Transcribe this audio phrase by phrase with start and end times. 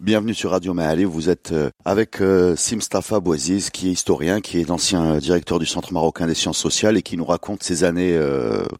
[0.00, 1.04] Bienvenue sur Radio Mahalé.
[1.04, 5.58] Vous êtes euh, avec euh, Simstafa Bouaziz, qui est historien, qui est ancien euh, directeur
[5.58, 8.18] du Centre marocain des sciences sociales et qui nous raconte ses années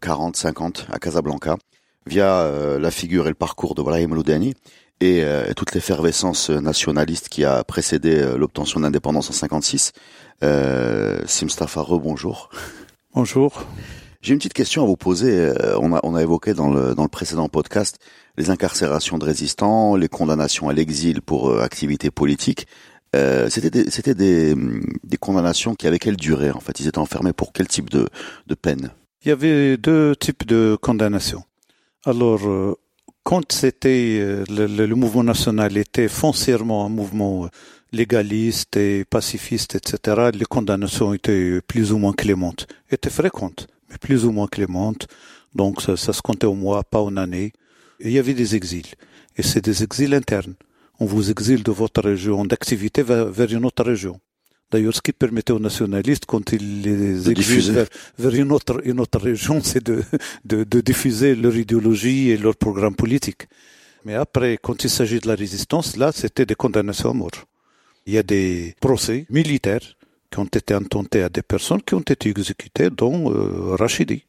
[0.01, 1.59] 40, 50 à Casablanca
[2.07, 4.55] via la figure et le parcours de Brahim Loudani
[5.03, 5.23] et
[5.57, 9.93] toute l'effervescence nationaliste qui a précédé l'obtention d'indépendance en 56.
[11.27, 12.49] Simstafa, rebonjour.
[13.15, 13.67] Bonjour.
[14.23, 15.53] J'ai une petite question à vous poser.
[15.79, 17.99] On a, on a évoqué dans le, dans le précédent podcast
[18.37, 22.67] les incarcérations de résistants, les condamnations à l'exil pour euh, activité politique.
[23.17, 24.55] Euh, c'était des, des,
[25.03, 28.09] des, condamnations qui avaient quelle durée en fait Ils étaient enfermés pour quel type de,
[28.47, 28.91] de peine?
[29.25, 31.43] Il y avait deux types de condamnations.
[32.05, 32.77] Alors, euh,
[33.25, 37.49] quand c'était euh, le, le, mouvement national était foncièrement un mouvement
[37.93, 44.25] légaliste et pacifiste, etc., les condamnations étaient plus ou moins clémentes, étaient fréquentes, mais plus
[44.25, 45.09] ou moins clémentes.
[45.55, 47.53] Donc ça, ça se comptait au mois, pas en année
[48.01, 48.95] il y avait des exils.
[49.37, 50.55] Et c'est des exils internes.
[50.99, 54.21] On vous exile de votre région d'activité vers, une autre région.
[54.71, 57.87] D'ailleurs, ce qui permettait aux nationalistes, quand ils les exilent vers,
[58.19, 60.03] vers, une, autre, une autre région, c'est de,
[60.45, 63.49] de, de, diffuser leur idéologie et leur programme politique.
[64.05, 67.31] Mais après, quand il s'agit de la résistance, là, c'était des condamnations à mort.
[68.07, 69.97] Il y a des procès militaires
[70.31, 74.25] qui ont été intentés à des personnes qui ont été exécutées, dont euh, Rachidi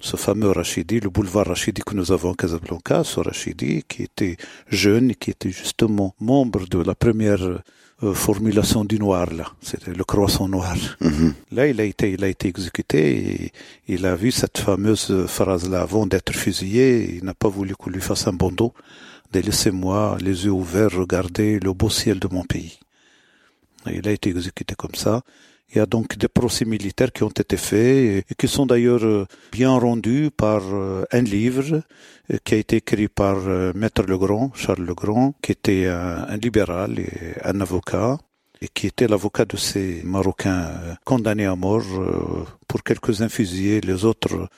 [0.00, 4.36] ce fameux Rachidi, le boulevard Rachidi que nous avons à Casablanca, ce Rachidi qui était
[4.68, 7.42] jeune, qui était justement membre de la première
[8.02, 9.46] euh, formulation du noir, là.
[9.62, 10.76] C'était le croissant noir.
[11.00, 11.34] Mhm.
[11.52, 13.52] Là, il a été, il a été exécuté et
[13.88, 17.16] il a vu cette fameuse phrase-là avant d'être fusillé.
[17.16, 18.74] Il n'a pas voulu qu'on lui fasse un bandeau.
[19.32, 22.78] Laissez-moi les yeux ouverts regarder le beau ciel de mon pays.
[23.92, 25.22] Il a été exécuté comme ça.
[25.70, 29.04] Il y a donc des procès militaires qui ont été faits et qui sont d'ailleurs
[29.04, 31.82] euh, bien rendus par euh, un livre
[32.30, 33.38] euh, qui a été écrit par
[33.74, 38.18] Maître Legrand, Charles Legrand, qui était un, libéral et un avocat
[38.60, 40.70] et qui était l'avocat de ces Marocains
[41.04, 41.84] condamnés à mort
[42.68, 44.48] pour quelques-uns fusillés, les autres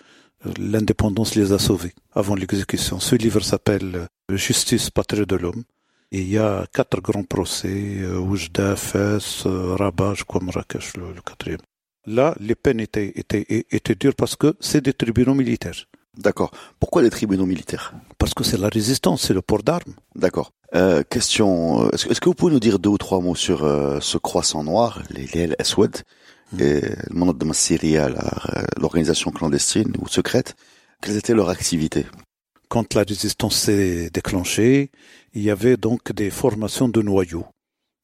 [0.58, 3.00] l'indépendance les a sauvés avant l'exécution.
[3.00, 5.64] Ce livre s'appelle Justice, patrie de l'homme
[6.12, 11.12] il y a quatre grands procès, euh, Oujda, Fès, euh, Rabat, je crois Marrakech, le,
[11.12, 11.60] le, quatrième.
[12.06, 15.86] Là, les peines étaient, étaient, étaient dures parce que c'est des tribunaux militaires.
[16.16, 16.50] D'accord.
[16.80, 17.92] Pourquoi des tribunaux militaires?
[18.18, 19.94] Parce que c'est la résistance, c'est le port d'armes.
[20.14, 20.52] D'accord.
[20.74, 23.98] Euh, question, euh, est-ce, que vous pouvez nous dire deux ou trois mots sur euh,
[24.00, 25.98] ce croissant noir, les, les Aswad,
[26.52, 26.60] mm.
[26.60, 28.08] et le Monad de Massyria,
[28.78, 30.56] l'organisation clandestine ou secrète?
[31.02, 32.06] Quelles étaient leurs activités?
[32.68, 34.90] Quand la résistance s'est déclenchée,
[35.34, 37.46] il y avait donc des formations de noyaux,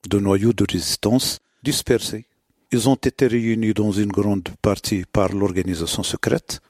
[0.09, 2.27] de noyaux de résistance dispersés.
[2.73, 6.61] Ils ont été réunis dans une grande partie par l'organisation secrète,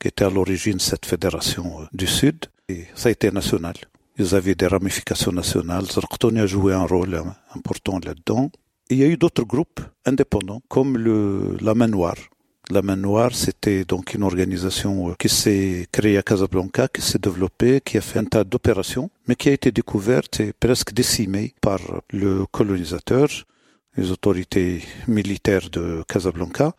[0.00, 3.74] qui était à l'origine cette fédération euh, du Sud, et ça a été national.
[4.18, 5.86] Ils avaient des ramifications nationales.
[5.86, 8.50] Zarqtoni a joué un rôle hein, important là-dedans.
[8.90, 12.16] Il y a eu d'autres groupes indépendants, comme le, la Main Noire,
[12.70, 17.18] la Main Noire, c'était donc une organisation euh, qui s'est créée à Casablanca, qui s'est
[17.18, 21.54] développée, qui a fait un tas d'opérations, mais qui a été découverte et presque décimée
[21.60, 21.80] par
[22.10, 23.28] le colonisateur,
[23.96, 26.74] les autorités militaires de Casablanca.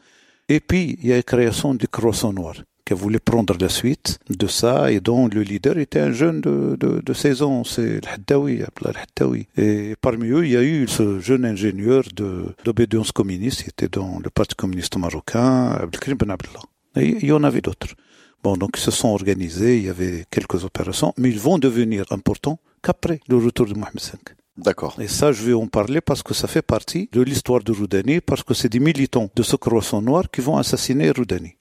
[0.50, 2.56] Et puis, il y a la création du Croissant Noir
[2.86, 6.76] qui voulait prendre la suite de ça et dont le leader était un jeune de,
[6.80, 9.48] de, de 16 ans, c'est Al-Haddawi.
[9.58, 13.88] Et parmi eux, il y a eu ce jeune ingénieur de d'obédience communiste, qui était
[13.88, 16.64] dans le Parti communiste marocain, Abdelkrim Ben Abdallah.
[16.96, 17.96] Et il y en avait d'autres.
[18.44, 22.04] Bon, donc ils se sont organisés, il y avait quelques opérations, mais ils vont devenir
[22.12, 24.20] importants qu'après le retour de Mohamed V.
[24.58, 24.98] D'accord.
[25.00, 28.20] Et ça, je vais en parler parce que ça fait partie de l'histoire de Roudani,
[28.22, 31.56] parce que c'est des militants de ce croissant noir qui vont assassiner Roudani.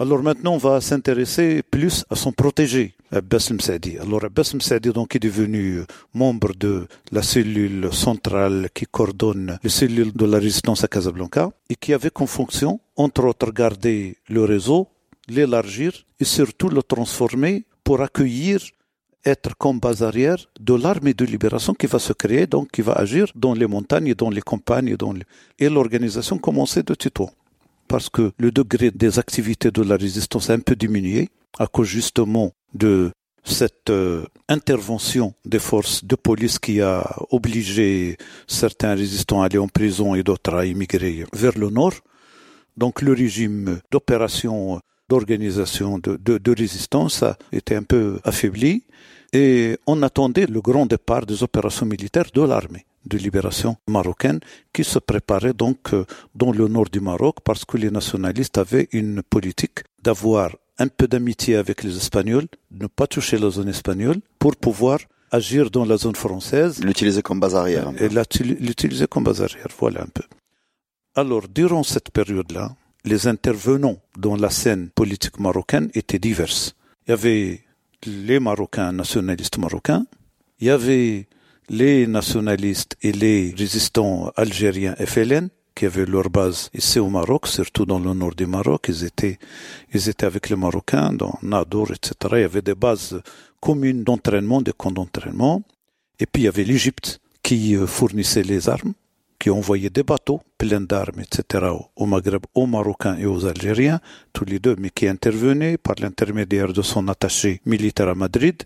[0.00, 3.98] Alors maintenant, on va s'intéresser plus à son protégé, Abbas Msadi.
[3.98, 5.82] Alors Abbas Msadi donc est devenu
[6.14, 11.74] membre de la cellule centrale qui coordonne les cellules de la résistance à Casablanca et
[11.74, 14.86] qui avait comme fonction, entre autres, garder le réseau,
[15.26, 15.90] l'élargir
[16.20, 18.60] et surtout le transformer pour accueillir
[19.24, 22.92] être comme base arrière de l'armée de libération qui va se créer, donc qui va
[22.92, 25.24] agir dans les montagnes, dans les campagnes, dans les...
[25.58, 27.28] et l'organisation commençait de tuto.
[27.88, 31.86] Parce que le degré des activités de la résistance a un peu diminué, à cause
[31.88, 33.10] justement de
[33.44, 39.68] cette euh, intervention des forces de police qui a obligé certains résistants à aller en
[39.68, 41.94] prison et d'autres à immigrer vers le nord.
[42.76, 48.84] Donc le régime d'opération, d'organisation, de, de, résistance a été un peu affaibli
[49.32, 54.40] et on attendait le grand départ des opérations militaires de l'armée de libération marocaine
[54.72, 56.04] qui se préparait donc euh,
[56.34, 61.08] dans le nord du Maroc parce que les nationalistes avaient une politique d'avoir un peu
[61.08, 64.98] d'amitié avec les Espagnols, ne pas toucher la zone espagnole pour pouvoir
[65.30, 66.82] agir dans la zone française.
[66.82, 67.90] L'utiliser comme base arrière.
[67.98, 70.22] Et l'utiliser comme base arrière, voilà un peu.
[71.14, 76.74] Alors, durant cette période-là, les intervenants dans la scène politique marocaine étaient divers.
[77.06, 77.64] Il y avait
[78.06, 80.06] les Marocains nationalistes marocains,
[80.60, 81.26] il y avait
[81.68, 87.86] les nationalistes et les résistants algériens FLN, qui avaient leur base ici au Maroc, surtout
[87.86, 88.86] dans le nord du Maroc.
[88.88, 89.38] Ils étaient,
[89.94, 92.14] ils étaient avec les Marocains dans Nadour, etc.
[92.32, 93.20] Il y avait des bases
[93.60, 95.62] communes d'entraînement, des camps d'entraînement.
[96.18, 98.94] Et puis il y avait l'Égypte qui euh, fournissait les armes,
[99.38, 101.66] qui envoyait des bateaux pleins d'armes, etc.
[101.94, 104.00] au Maghreb, aux Marocains et aux Algériens,
[104.32, 108.64] tous les deux, mais qui intervenaient par l'intermédiaire de son attaché militaire à Madrid.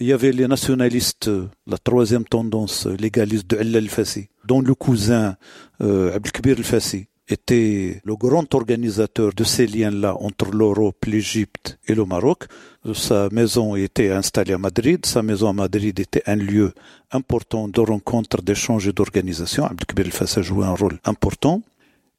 [0.00, 1.28] Il y avait les nationalistes,
[1.66, 5.36] la troisième tendance légaliste de El-Fassi, dont le cousin
[5.80, 12.04] euh, Abdelkbir El-Fassi était le grand organisateur de ces liens-là entre l'Europe, l'Égypte et le
[12.04, 12.44] Maroc.
[12.94, 15.04] Sa maison était installée à Madrid.
[15.04, 16.72] Sa maison à Madrid était un lieu
[17.10, 19.64] important de rencontre, d'échange et d'organisation.
[19.64, 21.60] Abdelkbir El-Fassi a joué un rôle important.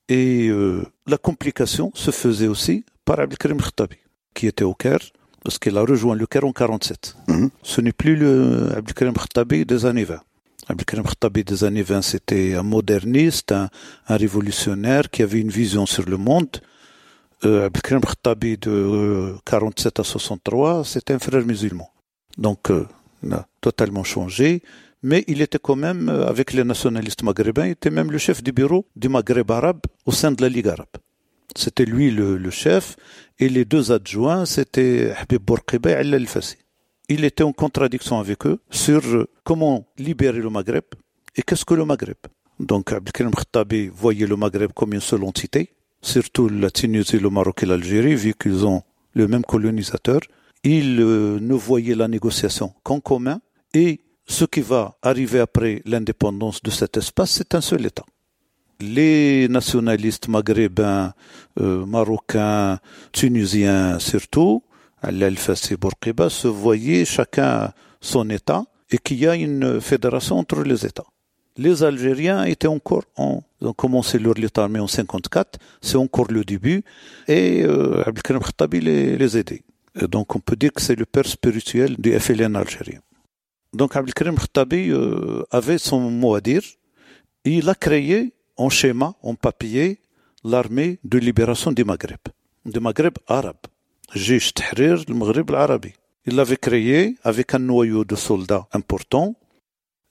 [0.10, 3.96] Et euh, la complication se faisait aussi par Abdelkrim Khattabi,
[4.34, 5.00] qui était au Caire
[5.44, 7.16] parce qu'il a rejoint le Caire en 47.
[7.28, 7.50] Mhm.
[7.64, 10.20] Ce n'est plus le Abdelkrim Khattabi des années 20.
[10.68, 13.70] Abdelkrim Khattabi des années 20, c'était un moderniste, un,
[14.08, 16.62] révolutionnaire qui avait une vision sur le monde.
[17.46, 21.90] Euh, Abdelkrim Khattabi de 47 euh, à 63, c'était un frère musulman.
[22.38, 22.86] Donc, euh,
[23.24, 24.62] il a totalement changé.
[25.02, 28.44] Mais il était quand même, euh, avec les nationalistes maghrébins, il était même le chef
[28.44, 30.88] du bureau du Maghreb arabe au sein de la Ligue arabe.
[31.56, 32.96] C'était lui le, chef,
[33.40, 36.58] et les deux adjoints, c'était Habib Bourqiba et al Fassi.
[37.08, 39.02] Il était en contradiction avec eux sur
[39.44, 40.84] comment libérer le Maghreb
[41.36, 42.18] et qu'est-ce que le Maghreb.
[42.60, 47.64] Donc Abdelkrim Khattabi voyait le Maghreb comme une seule entité, surtout la Tunisie, le Maroc
[47.64, 50.20] et l'Algérie, vu qu'ils ont le même colonisateur.
[50.64, 53.40] Il euh, ne voyait la négociation qu'en commun
[53.74, 58.06] et ce qui va arriver après l'indépendance de cet espace, c'est un seul État
[58.80, 61.14] les nationalistes maghrébins,
[61.60, 62.80] euh, marocains,
[63.12, 64.64] tunisiens surtout,
[65.04, 67.72] l'Al-Fassi Bourqiba, se voyaient chacun
[68.02, 71.06] son État et qu'il y a une fédération entre les États.
[71.58, 76.46] Les Algériens étaient encore en, ont commencé leur lutte armée en 54, c'est encore le
[76.46, 76.84] début,
[77.28, 79.64] et euh, Abdelkrim Khattabi les, les aidait.
[80.10, 83.02] donc on peut dire que c'est le père spirituel du FLN algérien.
[83.74, 86.62] Donc Abdelkrim Khattabi euh, avait son mot à dire,
[87.44, 90.02] il a créé en schéma, en papier,
[90.44, 92.24] l'armée de libération du Maghreb,
[92.66, 93.64] du Maghreb arabe.
[94.14, 95.88] Jish Tahrir, le Maghreb arabe.
[96.26, 99.36] Il l'avait créé avec un noyau de soldats important.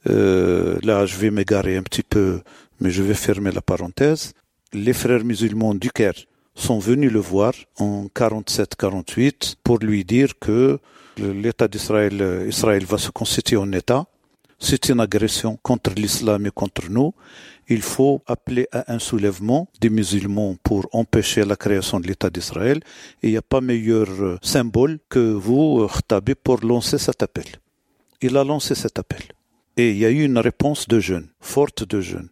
[0.09, 2.41] Euh, là, je vais m'égarer un petit peu,
[2.81, 4.32] mais je vais fermer la parenthèse.
[4.72, 6.20] Les frères musulmans du Caire
[6.55, 10.79] sont venus le voir en 47-48 pour lui dire que
[11.19, 14.06] l'État d'Israël Israël va se constituer en État.
[14.58, 17.13] C'est une agression contre l'islam et contre nous
[17.69, 22.81] il faut appeler à un soulèvement des musulmans pour empêcher la création de l'État d'Israël.
[23.22, 27.44] Il n'y a pas meilleur euh, symbole que vous, euh, Khtabi, pour lancer cet appel.
[28.22, 29.22] Il a lancé cet appel.
[29.77, 32.31] Et il y a eu une réponse de jeunes, forte de jeunes.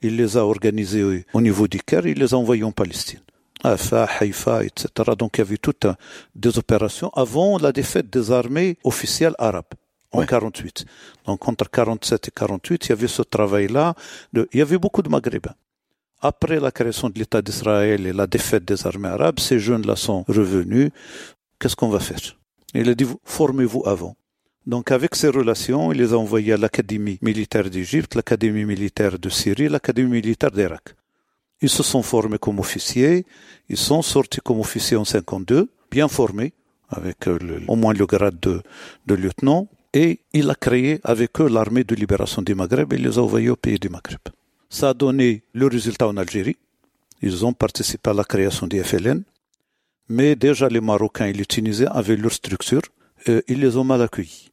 [0.00, 3.20] Il les a organisés au niveau du Caire, il les a envoyés en Palestine.
[3.64, 4.88] Afa, Haïfa, etc.
[5.18, 5.86] Donc il y avait toutes
[6.36, 9.74] des opérations avant la défaite des armées officielles arabes
[10.12, 10.84] en 48.
[11.26, 13.94] Donc entre 47 et 48, il y avait ce travail-là.
[14.34, 15.54] Il y avait beaucoup de Maghrébins.
[16.20, 20.24] Après la création de l'État d'Israël et la défaite des armées arabes, ces jeunes-là sont
[20.26, 20.90] revenus.
[21.60, 22.18] Qu'est-ce qu'on va faire?
[22.74, 24.16] Il a dit, formez-vous avant.
[24.66, 29.28] Donc avec ces relations, il les a envoyés à l'Académie militaire d'Égypte, l'Académie militaire de
[29.28, 30.94] Syrie, l'Académie militaire d'Irak.
[31.62, 33.24] Ils se sont formés comme officiers,
[33.68, 36.52] ils sont sortis comme officiers en 52, bien formés,
[36.90, 38.62] avec euh, au moins le grade de,
[39.06, 43.18] de lieutenant, et il a créé avec eux l'armée de libération du Maghreb et les
[43.18, 44.20] a envoyés au pays du Maghreb.
[44.70, 46.56] Ça a donné le résultat en Algérie.
[47.22, 49.22] Ils ont participé à la création du FLN,
[50.08, 52.82] mais déjà les Marocains et les Tunisiens avaient leur structure
[53.26, 54.50] ils les ont mal accueillis.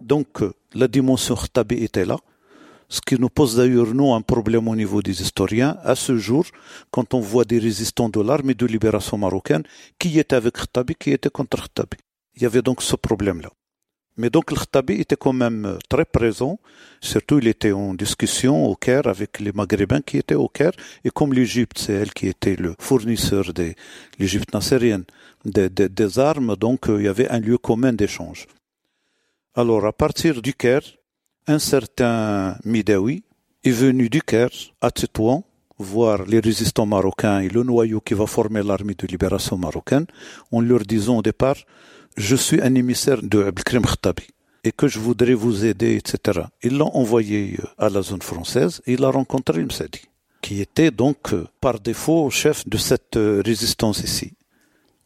[0.00, 0.42] Donc
[0.74, 2.18] la dimension Khtabi était là.
[2.88, 6.44] Ce qui nous pose d'ailleurs, nous, un problème au niveau des historiens, à ce jour,
[6.90, 9.62] quand on voit des résistants de l'armée de libération marocaine
[9.98, 11.96] qui étaient avec Khattabi, qui étaient contre Khattabi.
[12.36, 13.50] Il y avait donc ce problème-là.
[14.18, 16.58] Mais donc le Khattabi était quand même très présent,
[17.00, 20.72] surtout il était en discussion au Caire avec les Maghrébins qui étaient au Caire,
[21.02, 23.72] et comme l'Égypte, c'est elle qui était le fournisseur de
[24.18, 25.04] l'Égypte nassérienne
[25.46, 28.46] des, des, armes, donc euh, il y avait un lieu commun d'échange.
[29.54, 30.84] Alors à partir du Caire,
[31.46, 33.24] un certain Midawi
[33.64, 35.44] est venu du Caire à Tétouan
[35.78, 40.06] voir les résistants marocains et le noyau qui va former l'armée de libération marocaine
[40.52, 41.56] en leur disant au départ
[42.16, 44.26] je suis un émissaire de Abdelkrim Khattabi
[44.64, 46.40] et que je voudrais vous aider, etc.
[46.62, 50.02] Ils l'ont envoyé euh, à la zone française et il a rencontré Msadi,
[50.40, 54.34] qui était donc euh, par défaut chef de cette euh, résistance ici.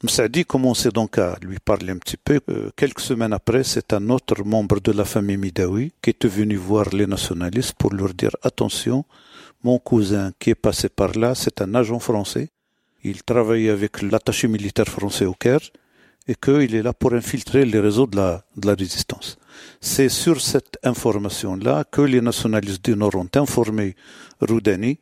[0.03, 2.39] Msadi commençait donc à lui parler un petit peu.
[2.77, 6.91] Quelques semaines après, c'est un autre membre de la famille Midawi qui était venu voir
[6.91, 9.07] les nationalistes pour leur dire attention,
[9.65, 12.51] mon cousin qui est passé par là, c'est un agent français.
[13.05, 15.71] Il travaillait avec l'attaché militaire français au Caire
[16.29, 19.39] et qu'il est là pour infiltrer les réseaux de la, de la résistance.
[19.81, 23.97] C'est sur cette information-là que les nationalistes du Nord ont informé
[24.41, 24.99] Roudani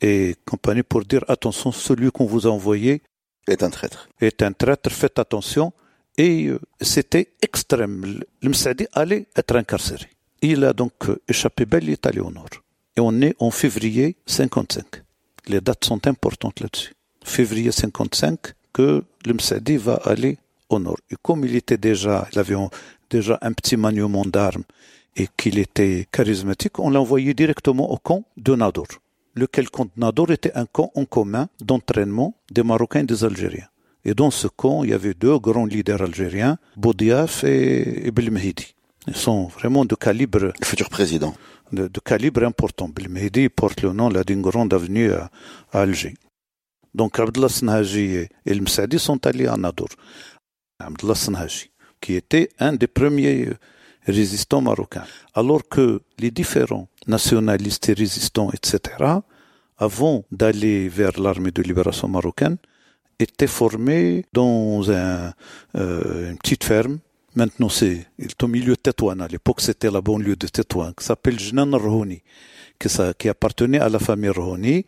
[0.00, 3.02] et compagnie pour dire attention, celui qu'on vous a envoyé
[3.46, 4.08] est un traître.
[4.20, 5.72] Est un traître, faites attention.
[6.16, 8.20] Et euh, c'était extrême.
[8.42, 10.06] Le Msadi allait être incarcéré.
[10.42, 12.50] Il a donc euh, échappé belle, allé au Nord.
[12.96, 14.84] Et on est en février 55.
[15.48, 16.94] Les dates sont importantes là-dessus.
[17.24, 18.38] Février 55,
[18.72, 20.98] que le Msadi va aller au nord.
[21.10, 22.56] Et comme il était déjà, il avait
[23.10, 24.64] déjà un petit maniement d'armes
[25.16, 28.86] et qu'il était charismatique, on l'a envoyé directement au camp de Nador.
[29.34, 33.68] Lequel camp de Nador était un camp en commun d'entraînement des Marocains et des Algériens.
[34.04, 38.74] Et dans ce camp, il y avait deux grands leaders algériens, Boudiaf et, Belmehidi.
[39.06, 40.52] Ils sont vraiment de calibre.
[40.60, 41.34] Le futur président.
[41.72, 42.88] De, calibre important.
[42.88, 45.30] Belmehidi porte le nom d'une grande avenue à,
[45.72, 46.14] Alger.
[46.94, 49.88] Donc Abdullah Snhaji et El Msadi sont allés à Nador.
[52.00, 53.48] Qui était un des premiers
[54.06, 55.04] résistants marocains.
[55.34, 58.80] Alors que les différents nationalistes et résistants, etc.,
[59.78, 62.58] avant d'aller vers l'armée de libération marocaine,
[63.18, 65.30] étaient formés dans euh,
[66.30, 66.98] une petite ferme.
[67.34, 68.06] Maintenant, c'est
[68.42, 69.20] au milieu de Tétouan.
[69.20, 72.22] À l'époque, c'était la banlieue de Tétouan, qui s'appelle Jnan Rohoni
[72.78, 74.84] qui appartenait à la famille Rouhani.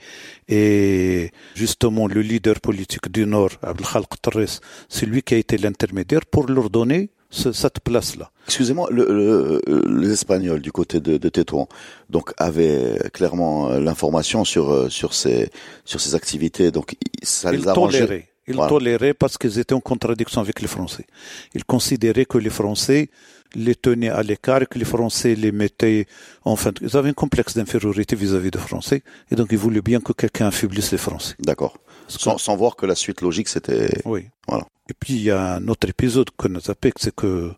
[0.48, 6.26] Et justement, le leader politique du Nord, Abdelkhalq Torres, c'est lui qui a été l'intermédiaire
[6.26, 8.30] pour leur donner cette place-là.
[8.46, 9.60] Excusez-moi, le,
[10.00, 11.68] les Espagnols du côté de, de Tétouan,
[12.08, 15.50] donc avaient clairement l'information sur sur ces
[15.84, 18.28] sur ces activités, donc ça les arrangeait.
[18.48, 21.06] Ils toléraient parce qu'ils étaient en contradiction avec les Français.
[21.54, 23.08] Ils considéraient que les Français
[23.54, 26.06] les tenaient à l'écart, que les Français les mettaient,
[26.44, 30.12] enfin, ils avaient un complexe d'infériorité vis-à-vis des Français, et donc ils voulaient bien que
[30.12, 31.34] quelqu'un affaiblisse les Français.
[31.38, 31.78] D'accord.
[32.08, 34.00] Sans, sans, voir que la suite logique, c'était...
[34.04, 34.28] Oui.
[34.46, 34.64] Voilà.
[34.88, 37.52] Et puis, il y a un autre épisode que nous appelons, c'est que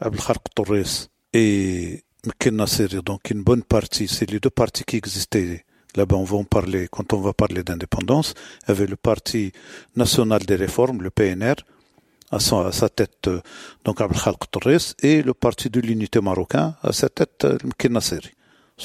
[0.00, 5.64] Abdelkhark Torres et Mken Nasser, donc une bonne partie, c'est les deux partis qui existaient
[5.96, 8.34] Là-bas, on va en parler, quand on va parler d'indépendance,
[8.64, 9.52] il y avait le Parti
[9.96, 11.56] national des réformes, le PNR,
[12.30, 13.40] à, sa tête, euh,
[13.84, 18.20] donc Abdel Torres, et le Parti de l'unité marocain, à sa tête, euh, Mkin C'est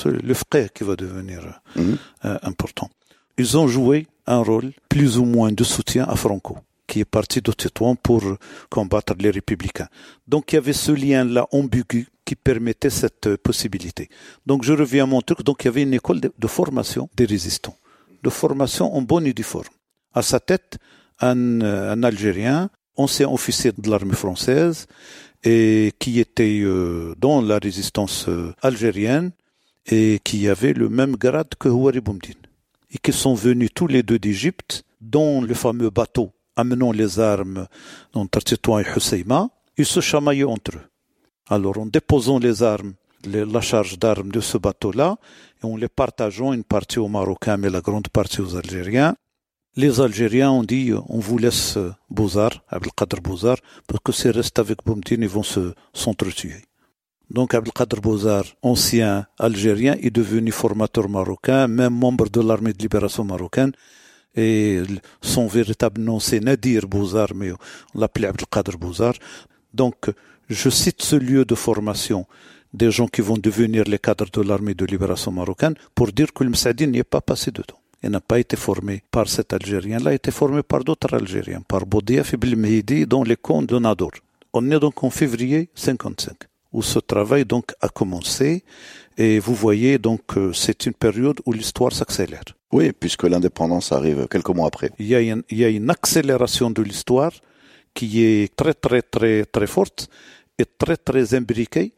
[0.05, 1.41] le frère qui va devenir
[1.77, 2.39] euh, mhm.
[2.43, 2.89] important.
[3.37, 6.57] Ils ont joué un rôle plus ou moins de soutien à Franco
[6.99, 8.23] est parti de Tétouan pour
[8.69, 9.87] combattre les républicains.
[10.27, 14.09] Donc il y avait ce lien-là ambigu qui permettait cette possibilité.
[14.45, 15.43] Donc je reviens à mon truc.
[15.43, 17.77] Donc il y avait une école de, formation des résistants,
[18.23, 19.65] de formation en bonne uniforme.
[20.13, 20.77] À sa tête,
[21.19, 24.87] un, un Algérien, ancien officier de l'armée française,
[25.43, 29.31] et qui était euh, dans la résistance euh, algérienne
[29.85, 32.33] et qui avait le même grade que Houari Boumdine.
[32.91, 37.67] Et qui sont venus tous les deux d'Égypte dans le fameux bateau amenant les armes
[38.11, 40.81] dans Tartitouan et Husseima, ils se chamaillaient entre eux.
[41.49, 42.93] Alors, en déposant les armes,
[43.25, 45.17] la charge d'armes de ce bateau-là,
[45.61, 49.15] et en les partageant une partie aux Marocains, mais la grande partie aux Algériens,
[49.75, 51.77] les Algériens ont dit on vous laisse
[52.09, 56.63] Bouzar, Abdelkader Bouzar, parce que s'ils restent avec Boumtine, ils vont se s'entretuer.
[57.29, 63.23] Donc Abdelkader Bouzar, ancien Algérien, est devenu formateur marocain, même membre de l'armée de libération
[63.23, 63.71] marocaine,
[64.37, 64.81] et
[65.21, 69.13] son véritable nom c'est Nadir Bouzar, mais on l'appelait Abdelkader Bouzar.
[69.73, 70.09] Donc,
[70.47, 72.25] je cite ce lieu de formation
[72.73, 76.43] des gens qui vont devenir les cadres de l'armée de libération marocaine pour dire que
[76.43, 77.79] le Msadi n'y est pas passé dedans.
[78.03, 81.61] Il n'a pas été formé par cet Algérien, il a été formé par d'autres Algériens,
[81.67, 84.11] par Boudiaf et dans les camps de Nador.
[84.53, 86.35] On est donc en février 55.
[86.73, 88.63] où ce travail donc a commencé.
[89.17, 90.21] Et vous voyez donc
[90.53, 92.56] c'est une période où l'histoire s'accélère.
[92.71, 94.91] Oui, puisque l'indépendance arrive quelques mois après.
[94.99, 97.31] Il y a une, accélération de l'histoire
[97.93, 100.09] qui est très très très très forte
[100.59, 101.93] et très très imbriquée.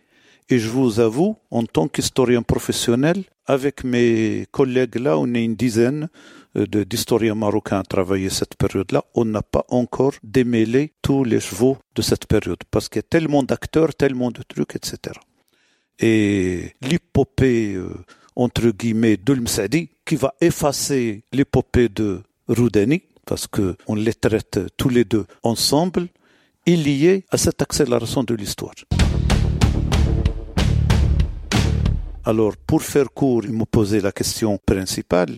[0.52, 5.56] Et je vous avoue, en tant qu'historien professionnel, avec mes collègues là, on est une
[5.56, 6.10] dizaine
[6.58, 11.78] euh, d'historiens marocains à travailler cette période-là, on n'a pas encore démêlé tous les chevaux
[11.94, 15.16] de cette période, parce qu'il y a tellement d'acteurs, tellement de trucs, etc.
[16.00, 17.94] Et l'épopée, euh,
[18.36, 24.60] entre guillemets, de l'Msadi, qui va effacer l'épopée de Roudani, parce que on les traite
[24.75, 26.08] tous les deux ensemble,
[26.66, 28.74] est liée à cette accélération de l'histoire.
[32.25, 35.38] Alors, pour faire court, il me posait la question principale.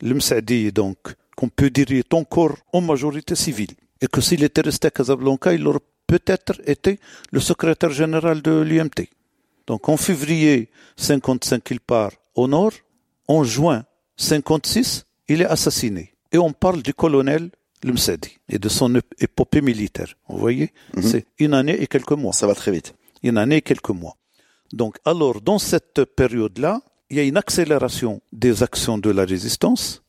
[0.00, 0.98] Le Msadi, donc,
[1.34, 3.74] qu'on peut dire, est encore en majorité civile.
[4.00, 7.00] Et que s'il était resté à Casablanca, il aurait peut-être été
[7.32, 9.00] le secrétaire général de l'UMT.
[9.66, 12.74] Donc, en février 55, il part au nord.
[13.26, 13.84] En juin
[14.22, 16.14] 56, il est assassiné.
[16.30, 17.50] Et on parle du colonel
[17.82, 20.14] le Msadi et de son épopée militaire.
[20.28, 20.72] Vous voyez?
[20.94, 21.02] Mhm.
[21.02, 22.32] C'est une année et quelques mois.
[22.32, 22.94] Ça va très vite.
[23.24, 24.16] Une année et quelques mois.
[24.72, 30.02] Donc, alors, dans cette période-là, il y a une accélération des actions de la résistance.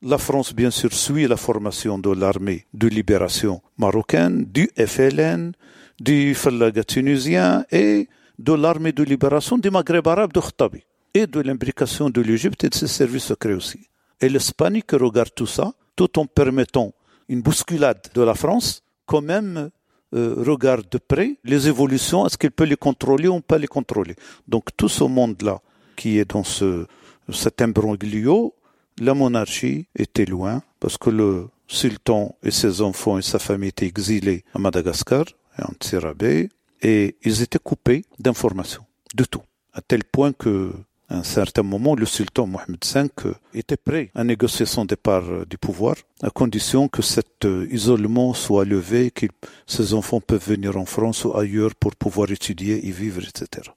[0.00, 5.52] La France, bien sûr, suit la formation de l'armée de libération marocaine, du FLN,
[6.00, 10.82] du Fallaga tunisien et de l'armée de libération du Maghreb arabe de Khattabi
[11.14, 13.88] et de l'imbrication de l'Égypte et de ses services secrets aussi.
[14.20, 16.92] Et l'Espagne qui regarde tout ça, tout en permettant
[17.28, 19.70] une bousculade de la France, quand même
[20.14, 24.16] euh, regarde de près les évolutions, est-ce qu'elle peut les contrôler ou pas les contrôler.
[24.48, 25.60] Donc tout ce monde-là
[25.96, 26.86] qui est dans ce,
[27.32, 28.54] cet imbroglio,
[28.98, 33.86] la monarchie était loin parce que le sultan et ses enfants et sa famille étaient
[33.86, 35.24] exilés à Madagascar
[35.58, 36.48] et en Tsirabé
[36.82, 40.72] et ils étaient coupés d'informations, de tout, à tel point que
[41.10, 45.28] à un certain moment, le sultan Mohamed V euh, était prêt à négocier son départ
[45.28, 49.26] euh, du pouvoir, à condition que cet euh, isolement soit levé, que
[49.66, 53.70] ses enfants peuvent venir en France ou ailleurs pour pouvoir étudier, y vivre, etc.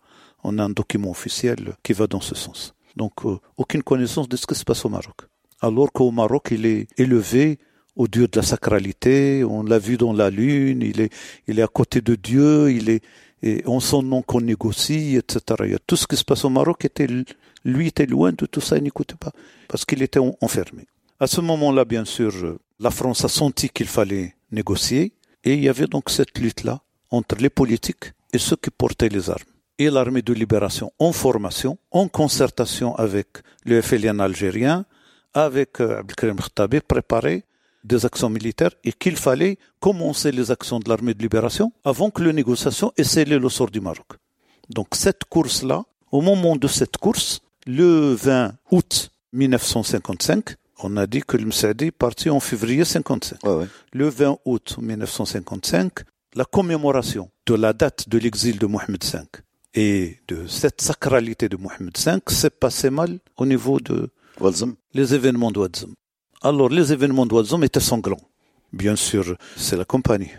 [0.43, 2.75] On a un document officiel qui va dans ce sens.
[2.95, 3.13] Donc,
[3.57, 5.21] aucune connaissance de ce qui se passe au Maroc.
[5.61, 7.57] Alors qu'au Maroc, il est élevé
[7.95, 11.11] au Dieu de la sacralité, on l'a vu dans la lune, il est,
[11.47, 13.03] il est à côté de Dieu, il est,
[13.43, 15.75] et en son nom qu'on négocie, etc.
[15.85, 17.07] Tout ce qui se passe au Maroc était,
[17.65, 19.31] lui était loin de tout ça, il n'écoutait pas,
[19.67, 20.87] parce qu'il était en- enfermé.
[21.19, 22.31] À ce moment-là, bien sûr,
[22.79, 25.11] la France a senti qu'il fallait négocier,
[25.43, 26.79] et il y avait donc cette lutte-là
[27.11, 29.51] entre les politiques et ceux qui portaient les armes.
[29.77, 33.27] Et l'armée de libération en formation, en concertation avec
[33.65, 34.85] le FLN algérien,
[35.33, 37.43] avec euh, Abdelkrim Khattabi, préparait
[37.83, 42.21] des actions militaires et qu'il fallait commencer les actions de l'armée de libération avant que
[42.23, 44.07] les négociations aient scellé le sort du Maroc.
[44.69, 51.21] Donc cette course-là, au moment de cette course, le 20 août 1955, on a dit
[51.21, 53.43] que le Msadi est parti en février 55.
[53.43, 53.67] Ouais, ouais.
[53.93, 55.91] Le 20 août 1955,
[56.35, 59.19] la commémoration de la date de l'exil de Mohamed V
[59.75, 64.09] et de cette sacralité de Mohamed V s'est passé mal au niveau de
[64.93, 65.93] les événements d'Ouadzem.
[66.45, 68.19] Alors, les événements d'Ouadzem étaient sanglants.
[68.73, 70.31] Bien sûr, c'est la compagnie.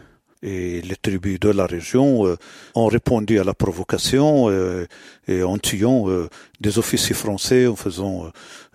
[0.43, 2.37] Et les tribus de la région euh,
[2.75, 4.87] ont répondu à la provocation euh,
[5.27, 6.29] et en tuant euh,
[6.61, 8.29] des officiers français, en faisant euh,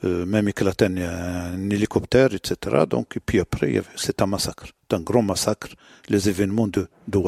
[0.06, 2.86] euh, même éclater un, hélicoptère, etc.
[2.90, 4.66] Donc, et puis après, c'est un massacre.
[4.90, 5.68] Un grand massacre,
[6.08, 7.20] les événements de, de.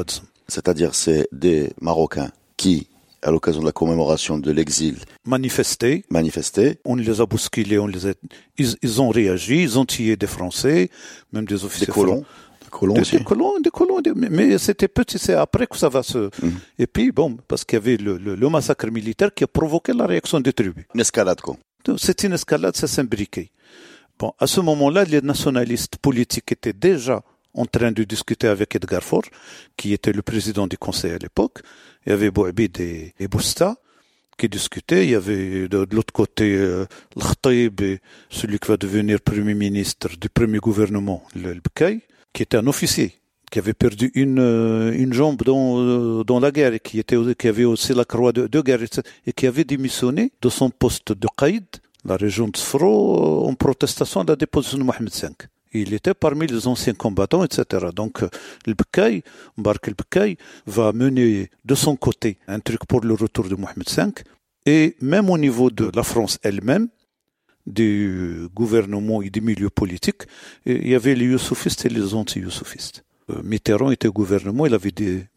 [0.48, 2.88] C'est-à-dire, c'est des Marocains qui,
[3.22, 6.80] à l'occasion de la commémoration de l'exil, Manifestés, manifestaient.
[6.86, 8.14] on les a bousculés, on les a,
[8.58, 10.90] ils, ils ont réagi, ils ont tué des Français,
[11.34, 12.22] même des Des officiers colons.
[12.64, 13.18] Des colons Des, aussi.
[13.18, 16.30] des colons, des colons, des- mais, c'était petit, c'est après que ça va se.
[16.44, 16.54] Mhm.
[16.80, 19.94] Et puis, bon, parce qu'il y avait le, le, le massacre militaire qui a provoqué
[19.94, 20.86] la réaction des tribus.
[20.96, 21.58] Une escalade, quoi.
[21.98, 23.52] C'est une escalade, ça s'imbriquait.
[24.20, 29.04] Bon, à ce moment-là, les nationalistes politiques étaient déjà en train de discuter avec Edgar
[29.04, 29.26] Faure,
[29.78, 31.60] qui était le président du conseil à l'époque.
[32.06, 33.78] Il y avait Bouabid et, et Bousta
[34.38, 35.06] qui discutaient.
[35.06, 36.86] Il y avait de, l'autre côté euh,
[38.30, 41.62] celui qui va devenir premier ministre du premier gouvernement, le, le
[42.34, 46.74] qui était un officier qui avait perdu une, euh, jambe dans, euh, dans la guerre
[46.74, 47.04] et qui,
[47.48, 48.80] avait aussi la croix de, de guerre
[49.26, 51.66] et qui avait démissionné de son poste de Qaïd,
[52.06, 55.28] la région de Sfro, en protestation de la déposition de Mohamed V.
[55.74, 57.88] Il était parmi les anciens combattants, etc.
[57.96, 58.22] Donc,
[58.66, 59.24] le Bkay,
[59.58, 63.90] Mbark el Bkay, va mener de son côté un truc pour le retour de Mohamed
[63.90, 64.24] V.
[64.66, 66.90] Et même au niveau de la France elle-même,
[67.66, 70.24] du gouvernement et des milieux politiques,
[70.66, 73.04] il y avait les youssoufistes et les anti-youssoufistes.
[73.32, 74.94] Euh, Mitterrand était au gouvernement, il avait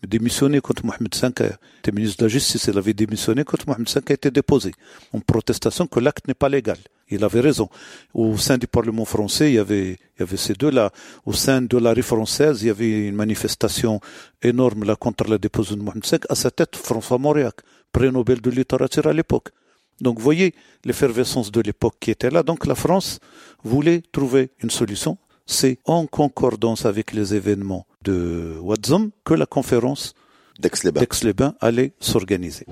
[0.06, 1.28] démissionné contre Mohamed V,
[1.78, 4.72] était ministre de la Justice, il avait démissionné quand Mohamed V a été déposé,
[5.12, 6.78] en protestation que l'acte n'est pas légal.
[7.10, 7.68] Il avait raison.
[8.14, 10.90] Au sein du Parlement français, il y avait, il y avait ces deux-là.
[11.26, 14.00] Au sein de la rue française, il y avait une manifestation
[14.40, 16.18] énorme là contre la déposition de Mohamed V.
[16.30, 17.56] À sa tête, François Mauriac,
[17.92, 19.50] prix Nobel de littérature à l'époque.
[20.00, 20.54] Donc, vous voyez
[20.84, 22.42] l'effervescence de l'époque qui était là.
[22.42, 23.20] Donc, la France
[23.62, 30.14] voulait trouver une solution c'est en concordance avec les événements de Wadzam que la conférence
[30.58, 32.66] d'Aix-les-Bains allait s'organiser.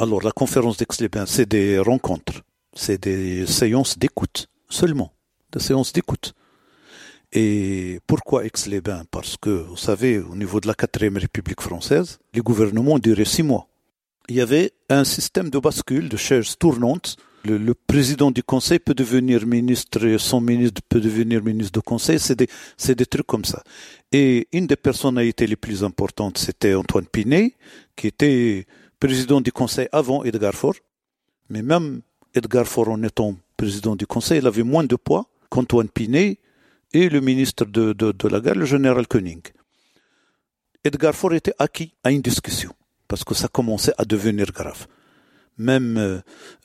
[0.00, 5.12] Alors, la conférence d'Aix-les-Bains, c'est des rencontres, c'est des séances d'écoute seulement,
[5.52, 6.34] des séances d'écoute.
[7.32, 9.04] Et pourquoi Aix-les-Bains?
[9.10, 13.42] Parce que, vous savez, au niveau de la quatrième République française, les gouvernements duraient six
[13.42, 13.68] mois
[14.28, 17.16] il y avait un système de bascule, de chaises tournantes.
[17.44, 22.18] Le, président du conseil peut devenir ministre son ministre peut devenir ministre du conseil.
[22.18, 23.62] C'est des, trucs comme ça.
[24.12, 27.54] Et une des personnalités les plus importantes, c'était Antoine Pinet,
[27.96, 28.66] qui était
[29.00, 30.74] président du conseil avant Edgar Faure.
[31.48, 32.02] Mais même
[32.34, 36.38] Edgar Faure, en étant président du conseil, il avait moins de poids qu'Antoine Pinet
[36.92, 39.52] et le ministre de, de, de la guerre, le général Koenig.
[40.84, 42.74] Edgar Faure était acquis à une discussion
[43.08, 44.86] parce que ça commençait à devenir grave.
[45.56, 46.18] Même euh,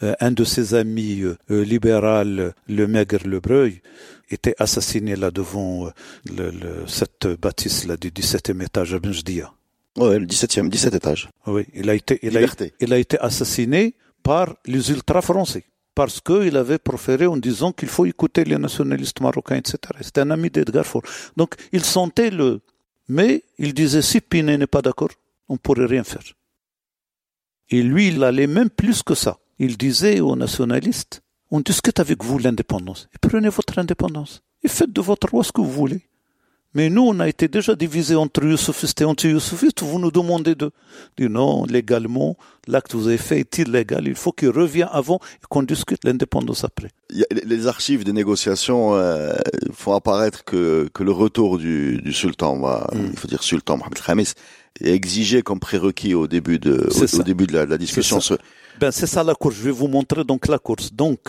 [0.04, 3.82] euh, un de ses amis euh, libéral, le Maigre Lebreuil,
[4.30, 5.90] était assassiné là devant
[6.26, 6.52] le,
[6.88, 9.52] cette bâtisse là du 17e étage à Benjdia.
[9.98, 11.30] Oui, le 17e, 17 étage.
[11.46, 12.42] Oui, il a été, il a,
[12.80, 17.90] il a été assassiné par les ultras français parce qu'il avait proféré en disant qu'il
[17.90, 19.78] faut écouter les nationalistes marocains, etc.
[20.02, 21.04] C'était un ami d'Edgar Faure.
[21.38, 22.62] Donc, il sentait le...
[23.10, 25.10] Mais il disait, si Pinet n'est pas d'accord,
[25.50, 26.24] on ne pourrait rien faire.
[27.70, 29.40] Et lui, il allait même plus que ça.
[29.60, 33.08] Il disait aux nationalistes, on discute avec vous l'indépendance.
[33.14, 34.44] Et prenez votre indépendance.
[34.64, 36.08] Et faites de votre roi ce que vous voulez.
[36.76, 39.84] Mais nous, on a été déjà divisés entre youssoufistes et anti-youssoufistes.
[39.84, 40.72] Vous nous demandez de
[41.18, 42.36] dire non, légalement,
[42.68, 44.08] l'acte que vous avez fait est illégal.
[44.08, 46.90] Il faut qu'il revienne avant et qu'on discute l'indépendance après.
[47.46, 49.34] Les archives des négociations euh,
[49.72, 53.10] font apparaître que, que le retour du, du sultan, hmm.
[53.12, 54.34] il faut dire sultan Mohamed Khamis,
[54.82, 58.20] est exigé comme prérequis au début de, au, début de la, discussion.
[58.80, 59.56] Ben, c'est ça la course.
[59.56, 60.92] Je vais vous montrer donc la course.
[60.92, 61.20] Donc,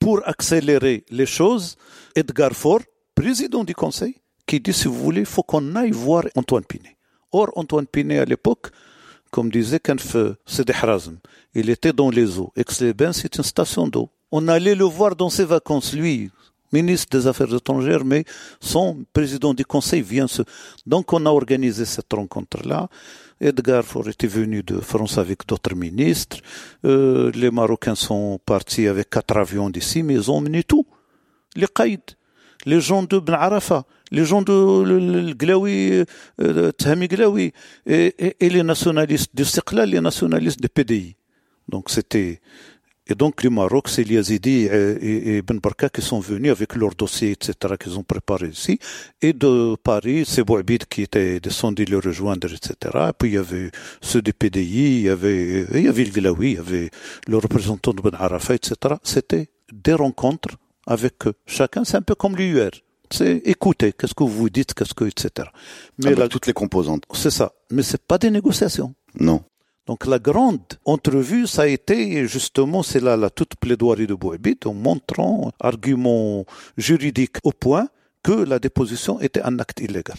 [0.00, 1.76] pour accélérer les choses,
[2.16, 2.80] Edgar Faure,
[3.14, 4.16] président du conseil,
[4.48, 6.96] qui dit, si vous voulez, il faut qu'on aille voir Antoine Pinet.
[7.30, 8.68] Or, Antoine Pinet, à l'époque,
[9.30, 11.18] comme disait Kanf Sidi Harazm,
[11.54, 12.50] il était dans les eaux.
[12.56, 14.08] Aix-les-Bains, c'est une station d'eau.
[14.32, 16.30] On allait le voir dans ses vacances, lui,
[16.72, 18.24] ministre des Affaires étrangères, mais
[18.60, 20.42] son président du Conseil vient se...
[20.86, 22.88] Donc on a organisé cette rencontre-là.
[23.40, 26.38] Edgar Faure était venu de France avec d'autres ministres.
[26.84, 30.86] Euh, les Marocains sont partis avec quatre avions d'ici, mais ils ont mené tout.
[31.54, 32.00] Les Qaïd,
[32.68, 36.04] les gens de Ben Arafa, les gens de Glaoui,
[36.40, 36.72] euh,
[37.14, 37.52] Glaoui,
[37.86, 41.16] et, les nationalistes de Siqlal, les nationalistes de PDI.
[41.68, 42.40] Donc c'était
[43.10, 46.94] et donc le Maroc, c'est les Yazidis et, Ben Barka qui sont venus avec leurs
[46.94, 48.78] dossiers, etc., qu'ils ont préparés ici.
[49.22, 52.72] Et de Paris, c'est Bouabid qui était descendu les rejoindre, etc.
[53.08, 53.70] Et puis il y avait
[54.02, 56.90] ceux du PDI, il y avait, il y avait le Glaoui, il y avait
[57.26, 58.96] le représentant de Ben Arafat, etc.
[59.02, 61.14] C'était des rencontres avec
[61.46, 61.84] chacun.
[61.84, 62.70] C'est un peu comme l'UR
[63.10, 65.48] c'est écouter, qu'est-ce que vous dites, qu'est-ce que, etc.
[66.04, 67.04] Mais là, toutes les composantes.
[67.12, 67.52] C'est ça.
[67.70, 68.94] Mais c'est pas des négociations.
[69.18, 69.42] Non.
[69.86, 74.58] Donc la grande entrevue, ça a été justement, c'est là la toute plaidoirie de Bouébit,
[74.66, 76.44] en montrant, argument
[76.76, 77.88] juridique au point,
[78.22, 80.18] que la déposition était un acte illégal.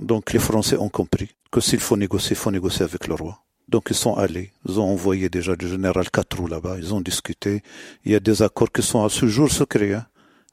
[0.00, 3.41] Donc les Français ont compris que s'il faut négocier, il faut négocier avec le roi.
[3.72, 7.62] Donc ils sont allés, ils ont envoyé déjà le général Catrou là-bas, ils ont discuté.
[8.04, 10.06] Il y a des accords qui sont à ce jour secrets, hein,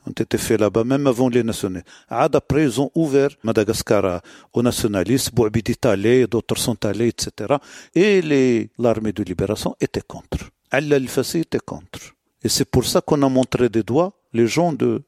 [0.08, 1.86] ont été faits là-bas, même avant les nationalistes.
[2.08, 4.22] Après, ils ont ouvert Madagascar
[4.54, 7.56] aux nationalistes, Bouabid est allé, d'autres sont allés, etc.
[7.94, 10.50] Et l'armée de libération était contre.
[10.72, 12.00] Al-Fassi était contre.
[12.42, 15.04] Et c'est pour ça qu'on a montré des doigts les gens de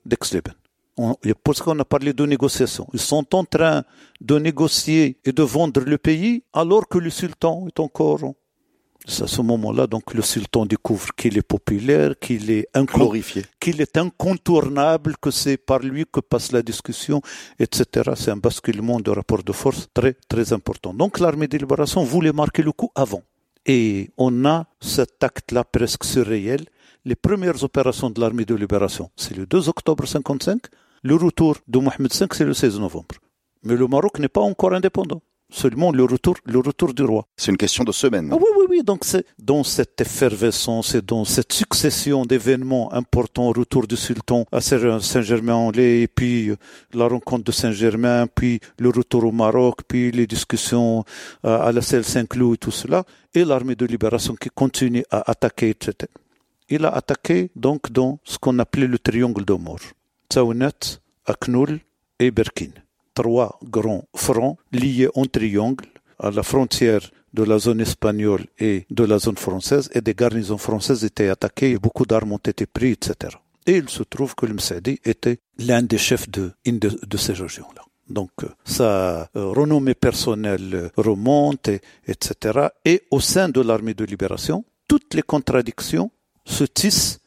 [0.97, 2.87] d'Aix-les-Bains parce qu'on a parlé de négociation.
[2.93, 3.83] Ils sont en train
[4.19, 8.33] de négocier et de vendre le pays alors que le sultan est encore.
[9.07, 13.81] C'est à ce moment-là, donc, le sultan découvre qu'il est populaire, qu'il est glorifié, qu'il
[13.81, 17.19] est incontournable, que c'est par lui que passe la discussion,
[17.57, 18.11] etc.
[18.15, 20.93] C'est un basculement de rapport de force très, très important.
[20.93, 23.23] Donc, l'armée de libération voulait marquer le coup avant.
[23.65, 26.65] Et on a cet acte-là presque surréel.
[27.03, 30.61] Les premières opérations de l'armée de libération, c'est le 2 octobre 55,
[31.01, 33.15] le retour de Mohamed V, c'est le 16 novembre.
[33.63, 35.19] Mais le Maroc n'est pas encore indépendant.
[35.49, 37.25] seulement le retour, le retour du roi.
[37.35, 38.29] C'est une question de semaine.
[38.31, 38.83] Ah oui, oui, oui.
[38.83, 44.61] Donc c'est dans cette effervescence et dans cette succession d'événements importants, retour du sultan à
[44.61, 46.55] Saint-Germain-en-Laye, puis euh,
[46.93, 51.03] la rencontre de Saint-Germain, puis le retour au Maroc, puis les discussions
[51.45, 55.31] euh, à la selle Saint-Cloud et tout cela, et l'armée de libération qui continue à
[55.31, 56.07] attaquer, etc.
[56.71, 59.85] Il a attaqué donc dans ce qu'on appelait le triangle de mort.
[60.29, 61.79] Tsaounet, Aknoul
[62.17, 62.71] et Berkin
[63.13, 65.85] trois grands fronts liés en triangle
[66.19, 67.01] à la frontière
[67.33, 71.71] de la zone espagnole et de la zone française, et des garnisons françaises étaient attaquées,
[71.71, 73.37] et beaucoup d'armes ont été prises, etc.
[73.65, 77.83] Et il se trouve que le Msadi était l'un des chefs de, de, ces régions-là.
[78.09, 78.31] Donc
[78.65, 81.69] sa euh, renommée personnelle remonte,
[82.07, 82.67] etc.
[82.83, 86.11] Et au sein de l'armée de libération, toutes les contradictions
[86.45, 87.19] se tissent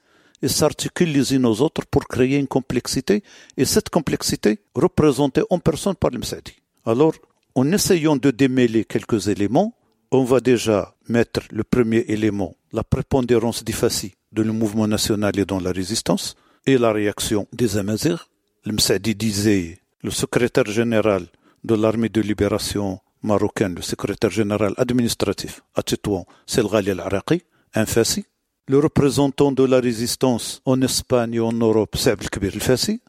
[0.43, 3.23] et s'articulent les unes aux autres pour créer une complexité,
[3.57, 6.55] et cette complexité représentée en personne par le Msadi.
[6.85, 7.15] Alors,
[7.55, 9.75] en essayant de démêler quelques éléments,
[10.11, 15.47] on va déjà mettre le premier élément, la prépondérance d'Ifassi de le mouvement national et
[15.47, 16.35] dans la résistance,
[16.67, 18.29] et la réaction des Amazirs.
[18.65, 21.27] Le Msadi disait, le secrétaire général
[21.63, 27.43] de l'armée de libération marocaine, le secrétaire général administratif à Tétouan, c'est le Ghali al-Araqi,
[27.75, 28.25] un Fassi,
[28.67, 33.01] le représentant de la résistance en Espagne et en Europe, c'est Abdelkabir el-Fassi,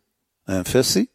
[0.47, 1.09] un Fassi,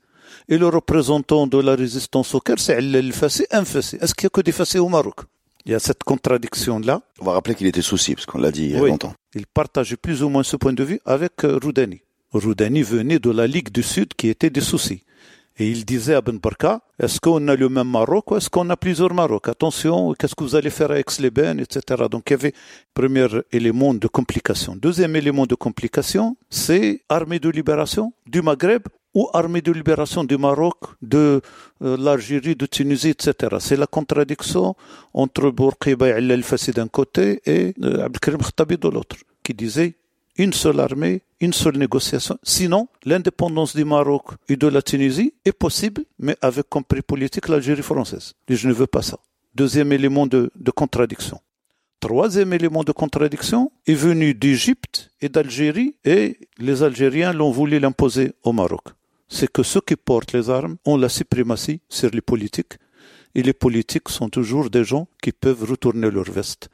[0.49, 3.97] et le représentant de la résistance au Caire, c'est el-Fassi, un Fassi.
[4.01, 5.21] Est-ce qu'il y a que des Fassi au Maroc?
[5.67, 7.03] Il y a cette contradiction-là.
[7.21, 9.15] On va rappeler qu'il était souci, parce qu'on l'a dit il y a longtemps.
[9.35, 12.01] Il partageait plus ou moins ce point de vue avec euh, Roudani.
[12.33, 15.05] Roudani venait de la Ligue du Sud qui était des soucis.
[15.61, 18.71] Et il disait à Ben Barka, est-ce qu'on a le même Maroc ou est-ce qu'on
[18.71, 19.47] a plusieurs Maroc?
[19.47, 22.05] Attention, qu'est-ce que vous allez faire avec les bennes etc.
[22.11, 22.55] Donc il y avait
[22.95, 24.75] premier élément de complication.
[24.75, 30.39] Deuxième élément de complication, c'est armée de libération du Maghreb ou armée de libération du
[30.39, 31.43] Maroc, de
[31.83, 33.57] euh, l'Algérie, de Tunisie, etc.
[33.61, 34.75] C'est la contradiction
[35.13, 39.95] entre Bourqiba et al-Fassi d'un côté et euh, Abdelkrim Khattabi de l'autre, qui disait
[40.37, 42.39] une seule armée, une seule négociation.
[42.43, 47.83] Sinon, l'indépendance du Maroc et de la Tunisie est possible, mais avec comme politique l'Algérie
[47.83, 48.35] française.
[48.49, 49.19] Je ne veux pas ça.
[49.55, 51.41] Deuxième élément de, contradiction.
[51.99, 58.33] Troisième élément de contradiction est venu d'Égypte et d'Algérie et les Algériens l'ont voulu l'imposer
[58.43, 58.85] au Maroc.
[59.29, 62.75] C'est que ceux qui portent les armes ont la suprématie sur les politiques
[63.35, 66.69] et les politiques sont toujours des gens qui peuvent retourner leur veste.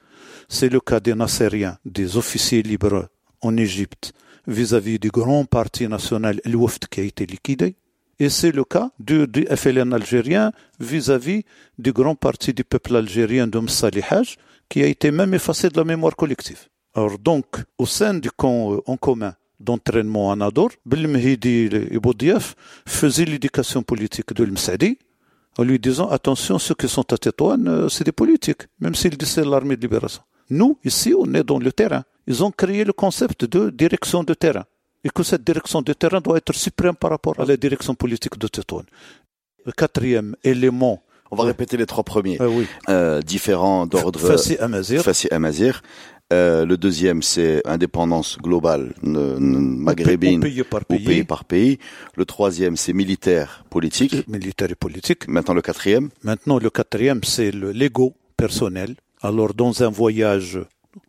[0.48, 3.08] C'est le cas des Nassériens, des officiers libres
[3.42, 4.12] en Égypte
[4.46, 6.56] vis-à-vis du grand parti national El
[6.90, 7.76] qui a été liquidé.
[8.18, 11.44] Et c'est le cas du, FLN algérien vis-à-vis
[11.78, 14.36] du grand parti du peuple algérien de Msalihaj
[14.68, 16.68] qui a été même effacé de la mémoire collective.
[16.94, 17.46] Alors donc,
[17.76, 23.82] au sein du camp euh, en commun d'entraînement à Nador, Belmehidi et Boudiaf faisaient l'éducation
[23.82, 24.98] politique de l'Msadi
[25.58, 29.16] en lui disant attention, ceux qui sont à Tétouane, euh, c'est des politiques, même s'ils
[29.16, 30.22] disent l'armée de libération.
[30.50, 34.34] Nous, ici, on est dans le terrain ils ont créé le concept de direction de
[34.34, 34.64] terrain.
[35.04, 38.38] Et que cette direction de terrain doit être suprême par rapport à la direction politique
[38.38, 38.86] de Tétouane.
[39.64, 41.02] Le quatrième élément.
[41.30, 42.36] On va répéter les trois premiers.
[42.40, 42.66] Ah oui.
[42.88, 44.18] euh, différents d'ordre.
[44.18, 45.02] Fassi Amazir.
[45.02, 45.82] Fassi Amazir.
[46.32, 51.04] Euh, le deuxième, c'est indépendance globale maghrébine, pays par pays.
[51.04, 51.78] pays par pays.
[52.16, 54.26] Le troisième, c'est militaire, politique.
[54.26, 55.28] Militaire et politique.
[55.28, 56.08] Maintenant le quatrième.
[56.24, 58.96] Maintenant le quatrième, c'est le l'ego personnel.
[59.22, 60.58] Alors dans un voyage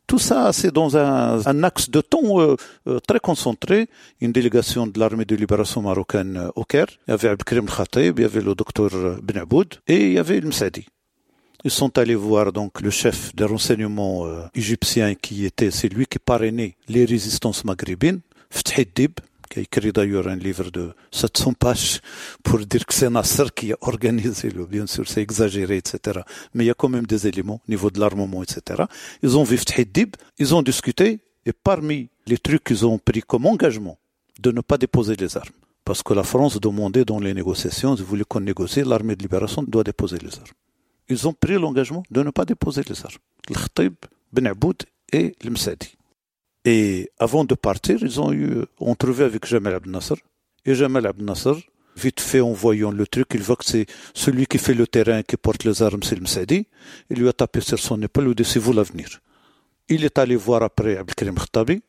[0.07, 2.55] tout ça, c'est dans un, axe de temps euh,
[2.87, 3.89] euh, très concentré.
[4.21, 6.87] Une délégation de l'armée de libération marocaine euh, au Caire.
[7.07, 8.89] Il y avait Abdelkrim Khatib, il y avait le docteur
[9.21, 10.85] Ben Aboud et il y avait le Msadi.
[11.63, 16.19] Ils sont allés voir donc le chef des renseignements égyptiens qui était, c'est lui qui
[16.19, 18.21] parrainait les résistances maghrébines,
[18.51, 19.13] Ftih Dib,
[19.49, 22.01] qui a écrit d'ailleurs un livre de 700 pages
[22.43, 26.19] pour dire que c'est Nasser qui a organisé le, bien sûr, c'est exagéré, etc.
[26.53, 28.83] Mais il y a quand même des éléments au niveau de l'armement, etc.
[29.23, 29.57] Ils ont vu
[29.93, 33.97] Dib, ils ont discuté, et parmi les trucs qu'ils ont pris comme engagement,
[34.39, 35.49] de ne pas déposer les armes.
[35.85, 39.63] Parce que la France demandait dans les négociations, ils voulaient qu'on négocie, l'armée de libération
[39.63, 40.57] doit déposer les armes.
[41.09, 43.15] Ils ont pris l'engagement de ne pas déposer les armes.
[43.49, 43.89] Le
[44.33, 44.83] Ben Aboud
[45.13, 45.53] et le.
[46.69, 50.15] Et avant de partir, ils ont eu entrevue avec Jamal Abdel Nasser.
[50.65, 51.53] Et Jamal Abdel Nasser,
[51.95, 55.23] vite fait en voyant le truc, il voit que c'est celui qui fait le terrain,
[55.23, 56.67] qui porte les armes, c'est le Msadi.
[57.09, 59.07] Il lui a tapé sur son épaule, il dit, vous l'avenir.
[59.87, 61.81] Il est allé voir après Abdelkrim Khattabi.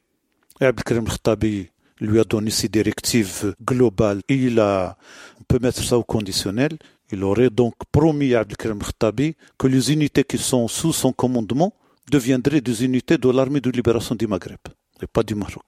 [0.61, 4.21] Et Abdelkrim Khattabi lui a donné ses directives globales.
[4.29, 4.97] Et il a,
[5.41, 6.79] on peut mettre ça au conditionnel.
[7.11, 11.75] Il aurait donc promis à Abdelkrim Khattabi que les unités qui sont sous son commandement
[12.11, 14.59] deviendraient des unités de l'armée de libération du Maghreb,
[15.03, 15.66] et pas du Maroc.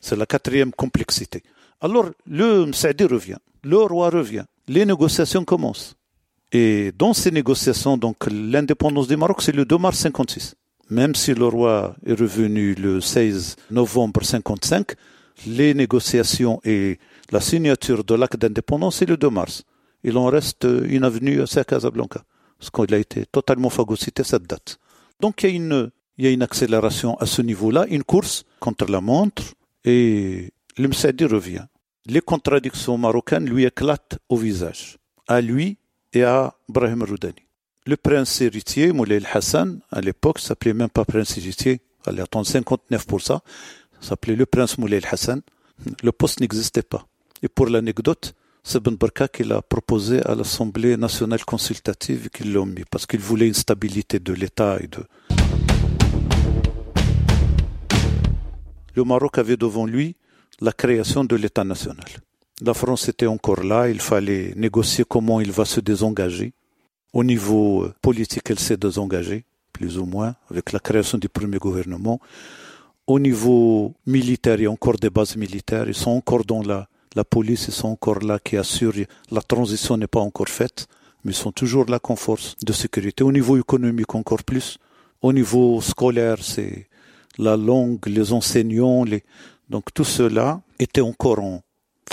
[0.00, 1.42] C'est la quatrième complexité.
[1.80, 5.94] Alors, le Msaadi revient, le roi revient, les négociations commencent.
[6.52, 10.54] Et dans ces négociations, donc l'indépendance du Maroc, c'est le 2 mars 56.
[10.90, 14.92] Même si le roi est revenu le 16 novembre 55,
[15.46, 16.98] les négociations et
[17.30, 19.64] la signature de l'acte d'indépendance, c'est le 2 mars.
[20.02, 22.22] Il en reste une avenue à Casablanca,
[22.58, 24.78] parce qu'il a été totalement phagocyté cette date.
[25.20, 28.44] Donc il y a une, il y a une accélération à ce niveau-là, une course
[28.60, 29.54] contre la montre,
[29.84, 31.64] et le revient.
[32.06, 35.78] Les contradictions marocaines lui éclatent au visage, à lui
[36.12, 37.46] et à Brahim Roudani.
[37.86, 42.46] Le prince héritier, Moulay Hassan, à l'époque, s'appelait même pas prince héritier, il allait attendre
[42.46, 43.40] 59 pour ça,
[44.00, 45.40] s'appelait le prince Moulay Hassan.
[46.02, 47.06] Le poste n'existait pas.
[47.42, 52.52] Et pour l'anecdote, c'est Ben Barka qui l'a proposé à l'Assemblée nationale consultative et qu'il
[52.52, 55.04] l'a mis, parce qu'il voulait une stabilité de l'État et de...
[58.94, 60.16] Le Maroc avait devant lui
[60.60, 62.06] la création de l'État national.
[62.60, 66.52] La France était encore là, il fallait négocier comment il va se désengager.
[67.12, 71.58] Au niveau euh, politique, elle s'est désengagée, plus ou moins, avec la création du premier
[71.58, 72.20] gouvernement.
[73.06, 76.88] Au niveau militaire, il y a encore des bases militaires, ils sont encore dans la,
[77.18, 80.86] la police, sont encore là qui assurent, la transition n'est pas encore faite,
[81.22, 83.20] mais ils sont toujours là comme force de sécurité.
[83.24, 84.68] Au niveau économique, encore plus.
[85.20, 86.88] Au niveau scolaire, c'est
[87.36, 89.04] la langue, les enseignants,
[89.72, 90.46] donc tout cela
[90.78, 91.56] était encore en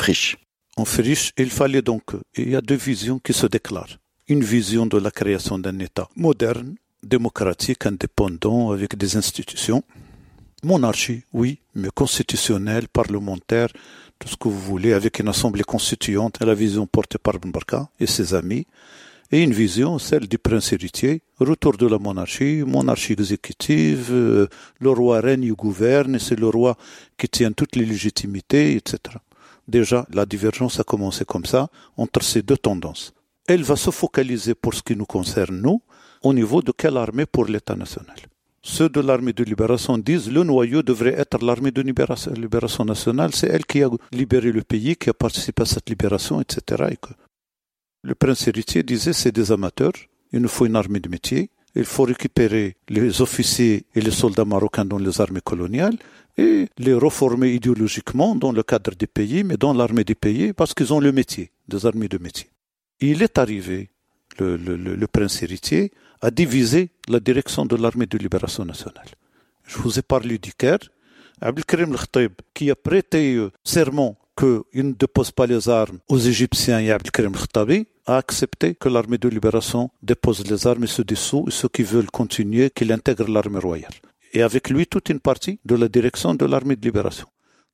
[0.01, 0.37] friche.
[0.75, 3.95] En friche, il fallait donc, il y a deux visions qui se déclarent.
[4.27, 9.83] Une vision de la création d'un État moderne, démocratique, indépendant, avec des institutions.
[10.65, 13.69] Monarchie, oui, mais constitutionnelle, parlementaire,
[14.17, 17.51] tout ce que vous voulez, avec une assemblée constituante, la vision portée par Ben
[17.99, 18.65] et ses amis
[19.31, 24.47] et une vision, celle du prince héritier, retour de la monarchie, monarchie exécutive, euh,
[24.79, 26.75] le roi règne et gouverne, et c'est le roi
[27.15, 29.17] qui tient toutes les légitimités, etc.
[29.67, 33.13] Déjà, la divergence a commencé comme ça entre ces deux tendances.
[33.47, 35.83] Elle va se focaliser pour ce qui nous concerne, nous,
[36.23, 38.17] au niveau de quelle armée pour l'État national.
[38.67, 43.47] Ceux de l'armée de libération disent le noyau devrait être l'armée de libération, nationale, c'est
[43.47, 46.83] elle qui a libéré le pays, qui a participé à cette libération, etc.
[48.01, 49.93] Le prince héritier disait c'est des amateurs,
[50.33, 54.45] il nous faut une armée de métier, il faut récupérer les officiers et les soldats
[54.45, 55.97] marocains dans les armées coloniales
[56.35, 60.73] et les reformer idéologiquement dans le cadre des pays, mais dans l'armée des pays, parce
[60.73, 62.49] qu'ils ont le métier, des armées de métier.
[62.99, 63.91] il est arrivé,
[64.39, 69.09] le, prince héritier, à diviser la direction de l'armée de libération nationale.
[69.65, 70.79] Je vous ai parlé du Caire.
[71.41, 76.79] Abdelkrim al qui a prêté euh, serment qu'il ne dépose pas les armes aux Égyptiens
[76.79, 81.45] et Abdelkrim al a accepté que l'armée de libération dépose les armes et se dissout,
[81.47, 83.93] et ceux qui veulent continuer, qu'il intègre l'armée royale.
[84.33, 87.27] Et avec lui, toute une partie de la direction de l'armée de libération.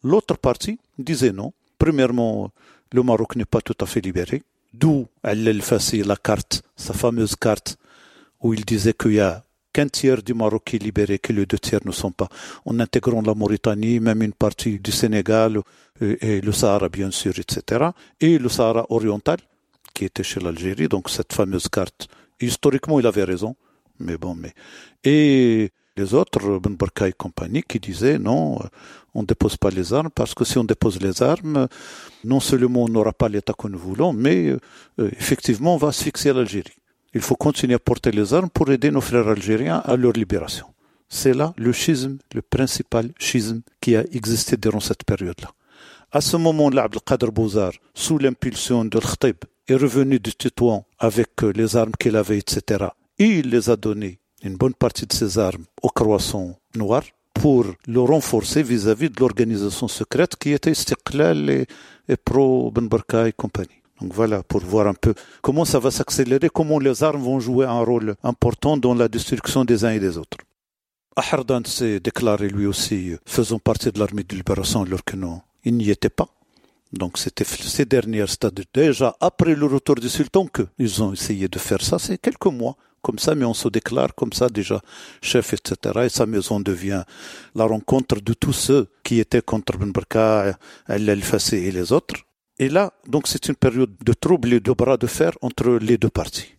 [0.04, 1.54] L'autre partie disait non.
[1.77, 2.51] Premièrement,
[2.93, 4.43] le Maroc n'est pas tout à fait libéré.
[4.73, 7.77] D'où elle fassi la carte, sa fameuse carte,
[8.41, 11.45] où il disait qu'il y a qu'un tiers du Maroc qui est libéré, que les
[11.45, 12.27] deux tiers ne sont pas.
[12.65, 15.62] En intégrant la Mauritanie, même une partie du Sénégal
[16.01, 17.89] et le Sahara, bien sûr, etc.
[18.19, 19.38] Et le Sahara oriental,
[19.93, 22.08] qui était chez l'Algérie, donc cette fameuse carte.
[22.39, 23.56] Historiquement, il avait raison,
[23.99, 24.54] mais bon, mais
[25.04, 28.60] et les autres, Ben Barka et compagnie, qui disaient non,
[29.13, 31.67] on ne dépose pas les armes parce que si on dépose les armes,
[32.23, 34.56] non seulement on n'aura pas l'État que nous voulons, mais
[34.99, 36.80] euh, effectivement, on va asphyxier l'Algérie.
[37.13, 40.67] Il faut continuer à porter les armes pour aider nos frères algériens à leur libération.
[41.10, 45.50] C'est là le schisme, le principal schisme qui a existé durant cette période-là.
[46.13, 51.52] À ce moment-là, Abdelkader Bouzar, sous l'impulsion de Khtib, est revenu de Tétouan avec euh,
[51.54, 52.86] les armes qu'il avait, etc.
[53.19, 57.65] Et il les a données, une bonne partie de ces armes, au croissant noir pour
[57.88, 61.67] le renforcer vis-à-vis de l'organisation secrète qui était Istiqlal et,
[62.26, 63.80] pro Ben Barka et compagnie.
[64.01, 67.65] Donc voilà, pour voir un peu comment ça va s'accélérer, comment les armes vont jouer
[67.65, 70.37] un rôle important dans la destruction des uns et des autres.
[71.15, 75.75] Ahardan s'est déclaré lui aussi faisant partie de l'armée de libération alors que non, il
[75.75, 76.29] n'y était pas.
[76.93, 78.63] Donc c'était ces derniers stades.
[78.73, 82.75] Déjà après le retour du sultan qu'ils ont essayé de faire ça, c'est quelques mois
[83.01, 84.81] comme ça, mais on se déclare comme ça déjà
[85.21, 85.75] chef, etc.
[86.05, 87.03] Et sa maison devient
[87.55, 90.57] la rencontre de tous ceux qui étaient contre Ben Barka,
[90.88, 92.15] El-Fassé et les autres.
[92.62, 95.97] Et là, donc c'est une période de trouble et de bras de fer entre les
[95.97, 96.53] deux parties.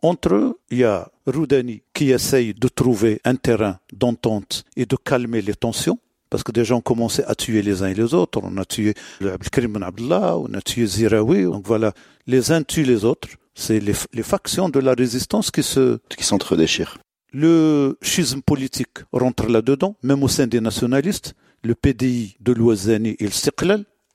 [0.00, 4.94] Entre eux, il y a Roudani qui essaye de trouver un terrain d'entente et de
[4.94, 5.98] calmer les tensions,
[6.30, 8.40] parce que déjà on commençait à tuer les uns et les autres.
[8.40, 11.92] On a tué Abdelkrim Ben Abdullah, on a tué Ziraoui, donc voilà,
[12.28, 13.26] les uns tuent les autres.
[13.56, 15.98] C'est les, factions de la résistance qui se...
[16.08, 16.98] qui s'entredéchirent.
[17.32, 21.34] Le schisme politique rentre là-dedans, même au sein des nationalistes.
[21.64, 23.30] Le PDI de l'Ouazani et le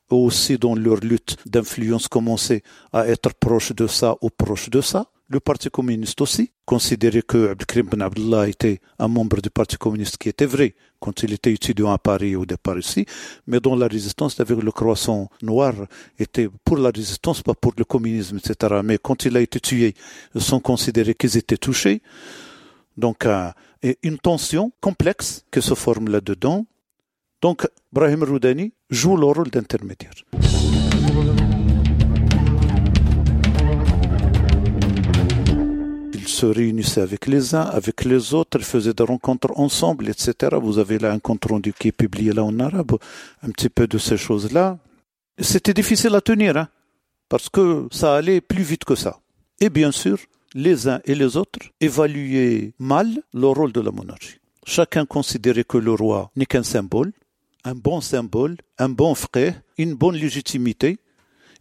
[0.09, 5.07] Aussi dans leur lutte d'influence commençaient à être proches de ça ou proches de ça.
[5.29, 10.17] le Parti communiste aussi, considérait que Abdelkrim Ben Abdullah était un membre du Parti communiste
[10.17, 13.05] qui était vrai quand il était étudiant à Paris au départ ici,
[13.45, 15.73] mais dont la résistance avec le croissant noir
[16.17, 18.81] était pour la résistance, pas pour le communisme, etc.
[18.83, 19.93] Mais quand il a été tué,
[20.33, 22.01] ils sont considérés qu'ils étaient touchés.
[22.95, 23.51] Donc, euh,
[24.01, 26.65] une tension complexe qui se forme là-dedans.
[27.41, 30.13] Donc, Brahim Roudani joue le rôle d'intermédiaire.
[36.37, 40.55] se réunissaient avec les uns, avec les autres, faisaient des rencontres ensemble, etc.
[40.61, 42.97] Vous avez là un compte rendu qui est publié là en arabe,
[43.41, 44.77] un petit peu de ces choses-là.
[45.39, 46.67] C'était difficile à tenir, hein,
[47.27, 49.19] parce que ça allait plus vite que ça.
[49.59, 50.17] Et bien sûr,
[50.53, 54.39] les uns et les autres évaluaient mal le rôle de la monarchie.
[54.65, 57.13] Chacun considérait que le roi n'est qu'un symbole,
[57.67, 60.99] un bon symbole, un bon frère, une bonne légitimité,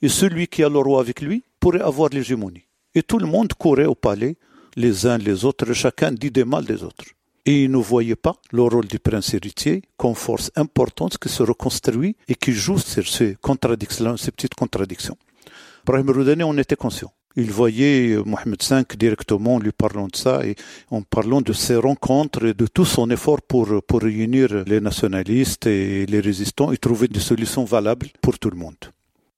[0.02, 2.66] et celui qui a le roi avec lui pourrait avoir l'hégémonie.
[2.94, 4.36] Et tout le monde courait au palais
[4.76, 7.06] les uns les autres, chacun dit des mal des autres.
[7.44, 11.42] Et ils ne voyaient pas le rôle du prince héritier comme force importante qui se
[11.42, 15.16] reconstruit et qui joue sur ces contradictions, ces petites contradictions.
[15.84, 17.12] Brahim Roudani en était conscient.
[17.36, 20.56] Il voyait euh, Mohamed V directement lui parlant de ça et
[20.90, 25.66] en parlant de ses rencontres et de tout son effort pour, pour réunir les nationalistes
[25.66, 28.76] et les résistants et trouver des solutions valables pour tout le monde.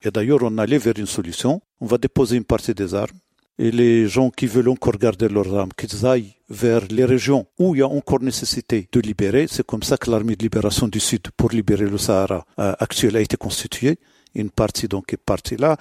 [0.03, 1.61] Et d'ailleurs, on allait vers une solution.
[1.80, 3.18] On va déposer une partie des armes
[3.59, 7.74] et les gens qui veulent encore garder leurs armes, qu'ils aillent vers les régions où
[7.74, 9.46] il y a encore nécessité de libérer.
[9.51, 13.16] C'est comme ça que l'armée de libération du Sud pour libérer le Sahara euh, actuel
[13.16, 13.99] a été constituée.
[14.35, 15.76] Une partie donc est partie là.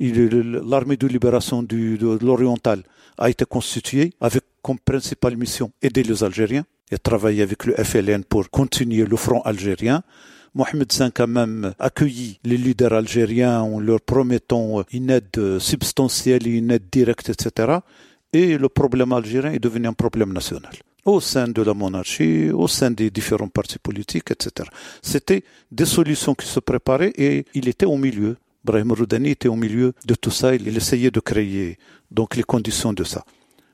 [0.00, 2.82] L'armée de libération de l'oriental
[3.18, 8.24] a été constituée avec comme principale mission aider les Algériens et travailler avec le FLN
[8.24, 10.02] pour continuer le front algérien.
[10.54, 16.70] Mohamed V a même accueilli les leaders algériens en leur promettant une aide substantielle une
[16.70, 17.78] aide directe, etc.
[18.34, 20.72] Et le problème algérien est devenu un problème national
[21.04, 24.68] au sein de la monarchie, au sein des différents partis politiques, etc.
[25.02, 28.36] C'était des solutions qui se préparaient et il était au milieu.
[28.64, 30.54] Brahim Roudani était au milieu de tout ça.
[30.54, 31.78] Il essayait de créer
[32.10, 33.24] donc les conditions de ça.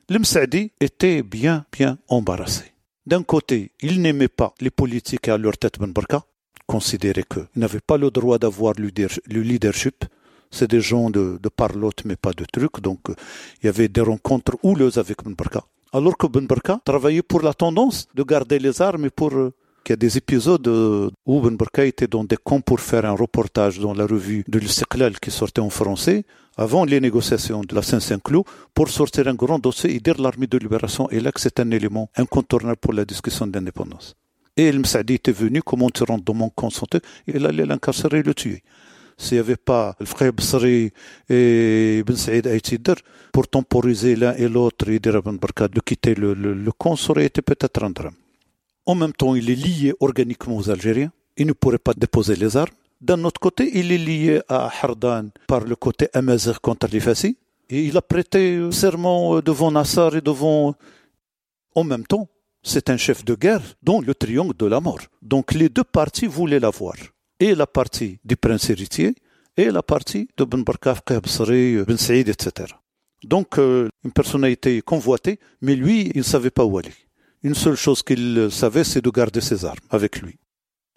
[0.09, 2.63] L'Msaadi était bien, bien embarrassé.
[3.05, 6.23] D'un côté, il n'aimait pas les politiques à leur tête Ben Barka
[6.65, 10.05] considéraient qu'ils n'avaient pas le droit d'avoir le leadership.
[10.51, 12.79] C'est des gens de, de parlotte, mais pas de trucs.
[12.81, 12.99] Donc,
[13.61, 15.63] il y avait des rencontres houleuses avec Ben Barka.
[15.91, 19.51] Alors que Ben Barka travaillait pour la tendance de garder les armes et pour euh,
[19.83, 23.05] qu'il y a des épisodes euh, où Ben Barka était dans des camps pour faire
[23.05, 26.25] un reportage dans la revue de l'Istiqlal qui sortait en français
[26.57, 28.43] avant les négociations de la Saint-Saint-Cloud
[28.75, 31.71] pour sortir un grand dossier et dire l'armée de libération est là que c'est un
[31.71, 34.15] élément incontournable pour la discussion d'indépendance.
[34.57, 38.23] Et El Msaadi était venu, comment tu rentres dans mon consentement, il allait l'incarcérer et
[38.23, 38.61] le tuer.
[39.19, 40.93] S'il n'y avait pas le frère Bsari
[41.29, 42.93] et Ben Saïd Aïtider
[43.33, 46.95] pour temporiser l'un et l'autre et dire à Ben Barkat de quitter le, le, camp,
[46.95, 48.15] ça aurait été peut-être un drame.
[48.85, 51.11] En même temps, il est lié organiquement aux Algériens.
[51.35, 52.71] Il ne pourrait pas déposer les armes.
[53.01, 57.35] D'un autre côté, il est lié à Hardan par le côté Amazigh contre les Fassi.
[57.69, 60.75] Et il a prêté serment devant Nassar et devant.
[61.75, 62.29] En même temps,
[62.63, 65.01] c'est un chef de guerre dont le triangle de la mort.
[65.21, 66.95] Donc les deux parties voulaient l'avoir.
[67.39, 69.15] Et la partie du prince héritier
[69.57, 72.73] et la partie de Ben Barkaf, Ben Saïd, etc.
[73.23, 76.93] Donc euh, une personnalité convoitée, mais lui, il ne savait pas où aller.
[77.43, 80.37] Une seule chose qu'il savait, c'est de garder ses armes avec lui.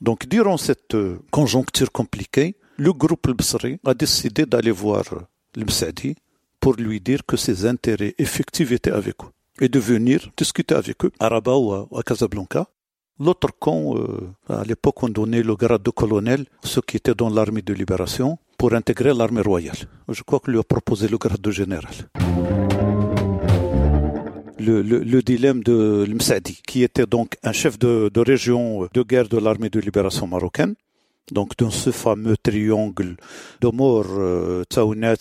[0.00, 5.04] Donc durant cette euh, conjoncture compliquée, le groupe Al-Bsri a décidé d'aller voir
[5.54, 5.64] le
[6.58, 9.30] pour lui dire que ses intérêts effectifs étaient avec eux
[9.60, 12.68] et de venir discuter avec eux à Rabat ou à, Casablanca.
[13.24, 17.30] L'autre camp, euh, à l'époque, on donnait le grade de colonel, ceux qui étaient dans
[17.30, 19.76] l'armée de libération, pour intégrer l'armée royale.
[20.08, 21.94] Je crois qu'il lui a proposé le grade de général.
[24.58, 29.70] Le, dilemme de Msadi, qui était donc un chef de, région de guerre de l'armée
[29.70, 30.74] de libération marocaine,
[31.30, 33.16] donc dans ce fameux triangle
[33.60, 34.64] de mort, euh,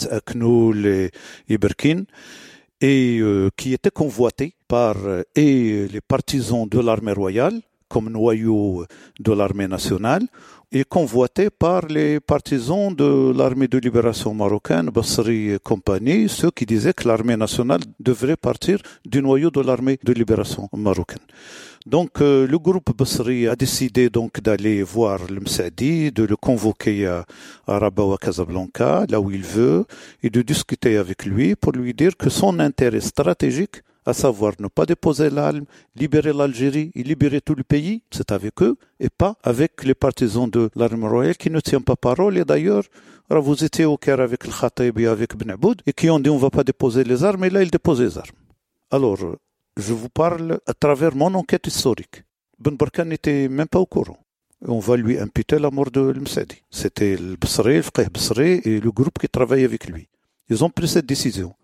[0.09, 1.11] Aknoul et
[1.49, 2.05] Iberkin,
[2.81, 8.85] et euh, qui était convoité par euh, et les partisans de l'armée royale comme noyau
[9.19, 10.23] de l'armée nationale
[10.71, 16.65] et convoité par les partisans de l'armée de libération marocaine, Basri et compagnie, ceux qui
[16.65, 21.25] disaient que l'armée nationale devrait partir du noyau de l'armée de libération marocaine.
[21.85, 27.07] Donc euh, le groupe Basri a décidé donc d'aller voir le Msadi, de le convoquer
[27.07, 27.25] à,
[27.67, 29.85] Rabat ou à Casablanca, là où il veut,
[30.23, 34.67] et de discuter avec lui pour lui dire que son intérêt stratégique à savoir ne
[34.67, 39.35] pas déposer l'arme, libérer l'Algérie et libérer tout le pays, c'est avec eux et pas
[39.43, 42.37] avec les partisans de l'armée royale qui ne tiennent pas parole.
[42.37, 42.83] Et d'ailleurs,
[43.29, 46.29] vous étiez au Caire avec le Khatib et avec Ben Aboud et qui ont dit
[46.29, 48.37] on ne va pas déposer les armes et là ils déposent les armes.
[48.89, 49.17] Alors,
[49.77, 52.23] je vous parle à travers mon enquête historique.
[52.59, 54.17] Ben Barkan n'était même pas au courant.
[54.67, 56.61] On va lui imputer la mort de l'Msadi.
[56.69, 60.07] C'était le Bsri, le Fqih et le groupe qui travaillait avec lui.
[60.49, 61.55] Ils ont pris cette décision.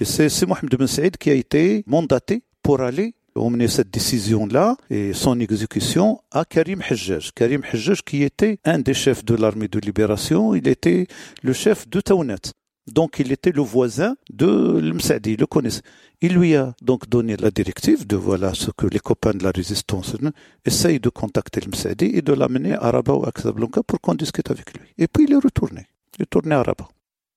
[0.00, 5.12] Et c'est Mohamed Ben Saïd qui a été mandaté pour aller emmener cette décision-là et
[5.12, 7.32] son exécution à Karim Hajjaj.
[7.34, 11.06] Karim Hajjaj qui était un des chefs de l'armée de libération, il était
[11.42, 12.52] le chef de Taounet.
[12.92, 15.82] Donc il était le voisin de l'Msadi, il le connaissait.
[16.20, 19.50] Il lui a donc donné la directive de voilà ce que les copains de la
[19.50, 20.16] résistance
[20.64, 24.50] essayent de contacter l'Msadi et de l'amener à Rabat ou à Casablanca pour qu'on discute
[24.50, 24.88] avec lui.
[24.96, 25.86] Et puis il est retourné.
[26.16, 26.88] Il est retourné à Rabat.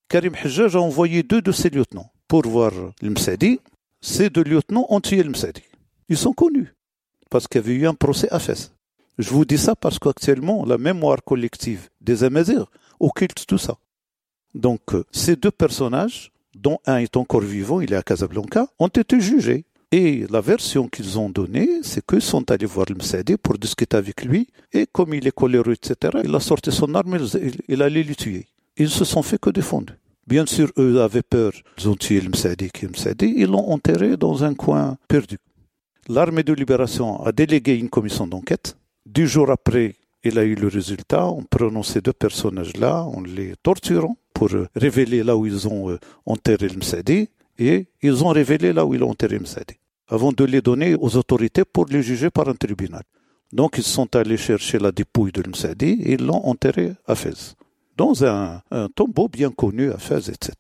[0.08, 2.72] Karim Hajjaj a envoyé deux de ses lieutenants pour voir
[3.02, 3.60] l'Msadi.
[4.00, 5.64] Ces deux lieutenants ont tué l'Msadi.
[6.08, 6.74] Ils sont connus
[7.30, 8.72] parce qu'il y avait eu un procès à Fès.
[9.18, 12.68] Je vous dis ça parce qu'actuellement, la mémoire collective des Amazirs
[13.02, 13.76] occulte tout ça.
[14.56, 18.88] Donc, euh, ces deux personnages, dont un est encore vivant, il est à Casablanca, ont
[18.88, 19.66] été jugés.
[19.92, 24.24] Et la version qu'ils ont donnée, c'est qu'ils sont allés voir le pour discuter avec
[24.24, 24.48] lui.
[24.72, 28.16] Et comme il est coléreux, etc., il a sorti son arme, il, il allait le
[28.16, 28.48] tuer.
[28.78, 29.92] Ils se sont fait que défendre.
[30.32, 31.52] Bien sûr, eux avaient peur.
[31.78, 32.72] Ils ont tué le Msadi
[33.36, 35.38] ils l'ont enterré dans un coin perdu.
[36.08, 38.78] L'armée de libération a délégué une commission d'enquête.
[39.06, 41.28] Du jour après, il a eu le résultat.
[41.28, 46.00] On prenant ces deux personnages-là, on les torturant pour révéler là où ils ont euh,
[46.26, 47.28] enterré le Msadi
[47.60, 49.76] et ils ont révélé là où ils ont enterré Msadi
[50.08, 53.04] avant de les donner aux autorités pour les juger par un tribunal.
[53.52, 57.56] Donc ils sont allés chercher la dépouille de Msadi et ils l'ont enterré à Fès
[58.02, 58.62] dans un,
[58.96, 60.54] tombeau bien connu à Fès, etc.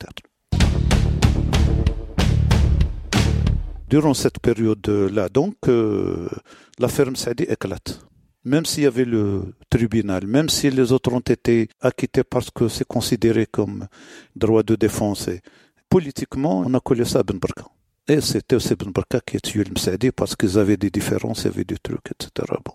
[3.90, 6.30] Durant cette période-là, donc, euh,
[6.78, 7.16] la ferme
[7.56, 8.06] éclate.
[8.46, 12.68] Même s'il y avait le tribunal, même si les autres ont été acquittés parce que
[12.68, 13.88] c'est considéré comme
[14.36, 15.28] droit de défense,
[15.90, 17.66] politiquement, on a collé ça à Ben Barka.
[18.08, 21.42] Et c'était aussi Ben Barka qui a tué le Msadi parce qu'ils avaient des différences,
[21.42, 22.48] il y avait des trucs, etc.
[22.64, 22.74] Bon.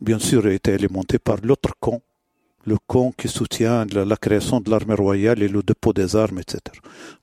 [0.00, 2.02] Bien sûr, il a été alimenté par l'autre camp
[2.66, 6.60] le camp qui soutient la, création de l'armée royale et le dépôt des armes, etc.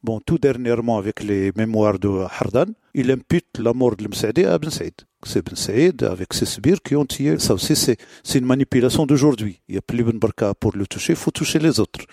[0.04, 4.58] Bon, tout dernièrement, avec les mémoires de Hardan, il impute la mort de Msaidi à
[4.58, 4.94] Ben Saïd.
[5.24, 7.40] C'est Ben Saïd avec ses sbires qui ont tiré.
[7.40, 7.98] Ça aussi, c'est,
[8.36, 9.62] une manipulation d'aujourd'hui.
[9.68, 12.06] Il n'y a plus Ben Barka pour le toucher, il faut toucher les autres.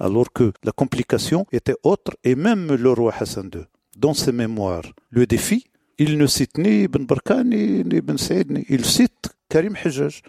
[0.00, 3.62] Alors que la complication était autre, et même le roi Hassan II,
[3.96, 5.66] dans ses mémoires, le défi,
[5.98, 10.22] il ne cite ni Ben Barka ni, ni Ben Saïd, il cite Karim Hijaj.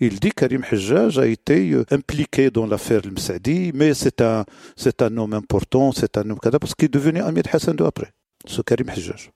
[0.00, 4.44] Il dit Karim Hajjaj a été euh, impliqué dans l'affaire Msadi, mais c'est un,
[4.76, 8.12] c'est un homme important, c'est un homme parce qu'il est devenu Ahmed Hassan II après,
[8.44, 9.30] ce Karim Hajjaj.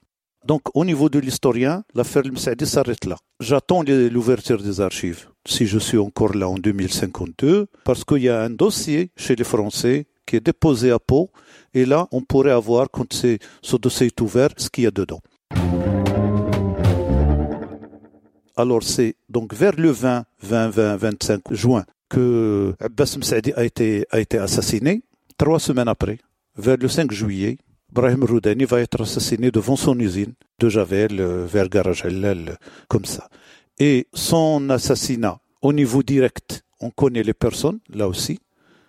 [0.44, 3.16] Donc, au niveau de l'historien, l'affaire Msadi s'arrête là.
[3.40, 8.42] J'attends l'ouverture des archives, si je suis encore là en 2052, parce qu'il y a
[8.42, 11.30] un dossier chez les Français qui est déposé à Pau,
[11.72, 15.20] et là, on pourrait avoir, quand ce dossier est ouvert, ce qu'il y a dedans.
[18.58, 24.04] Alors c'est donc vers le 20, 20, 20, 25 juin que Abbas Msaidi a été,
[24.36, 25.02] assassiné.
[25.36, 26.18] Trois semaines après,
[26.56, 27.58] vers le 5 juillet,
[27.92, 32.04] Brahim Roudani va être assassiné devant son usine de Javel, euh, vers Garage
[32.88, 33.28] comme ça.
[33.78, 38.40] Et son assassinat, au niveau direct, on connaît les personnes, là aussi.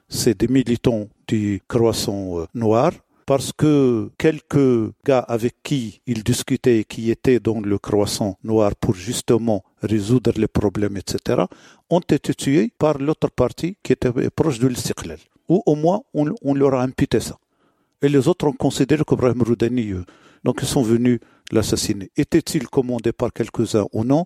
[0.07, 2.91] C'est des militants du croissant euh, noir
[3.29, 8.95] parce que quelques gars avec qui il discutait, qui étaient dans le croissant noir pour
[8.95, 11.43] justement résoudre les problèmes, etc.,
[11.91, 15.19] ont été tués par l'autre partie qui était proche de l'Istiklal.
[15.47, 17.37] Ou au moins, on, leur a imputé ça.
[18.01, 20.03] Et les autres ont considéré qu'Ibrahim Roudani, euh,
[20.43, 21.19] donc ils sont venus
[21.51, 22.09] l'assassiner.
[22.17, 24.25] Était-il commandé par quelques-uns ou non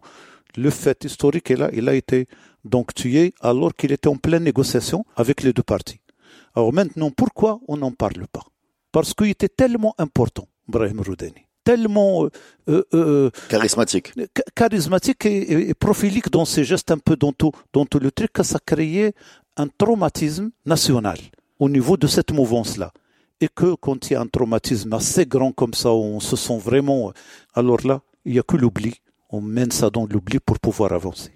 [0.55, 2.29] Le fait historique est là, il a été
[2.63, 5.99] donc tué alors qu'il était en pleine négociation avec les deux parties.
[6.55, 8.45] Alors maintenant, pourquoi on n'en parle pas?
[8.93, 12.29] Parce qu'il était tellement important, Brahim Roudani, tellement euh,
[12.69, 14.13] euh, euh, charismatique,
[14.55, 18.43] charismatique et, prophilique dans ses gestes, un peu dans tout, dans tout le truc, que
[18.43, 19.13] ça créait
[19.57, 21.17] un traumatisme national
[21.59, 22.93] au niveau de cette mouvance-là.
[23.41, 26.59] Et que quand il y a un traumatisme assez grand comme ça, on se sent
[26.59, 27.11] vraiment...
[27.53, 28.93] Alors là, il n'y a que l'oubli.
[29.29, 31.31] On mène ça dans l'oubli pour pouvoir avancer.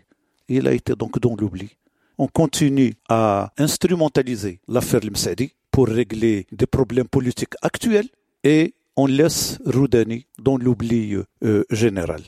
[0.47, 1.70] il a été donc dans l'oubli.
[2.18, 8.10] On continue à instrumentaliser l'affaire Limsadi pour régler des problèmes politiques actuels
[8.44, 12.22] et on laisse Roudani dans l'oubli euh, général.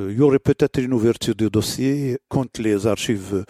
[0.00, 3.44] Euh, il y aurait peut-être une ouverture de dossier quand les archives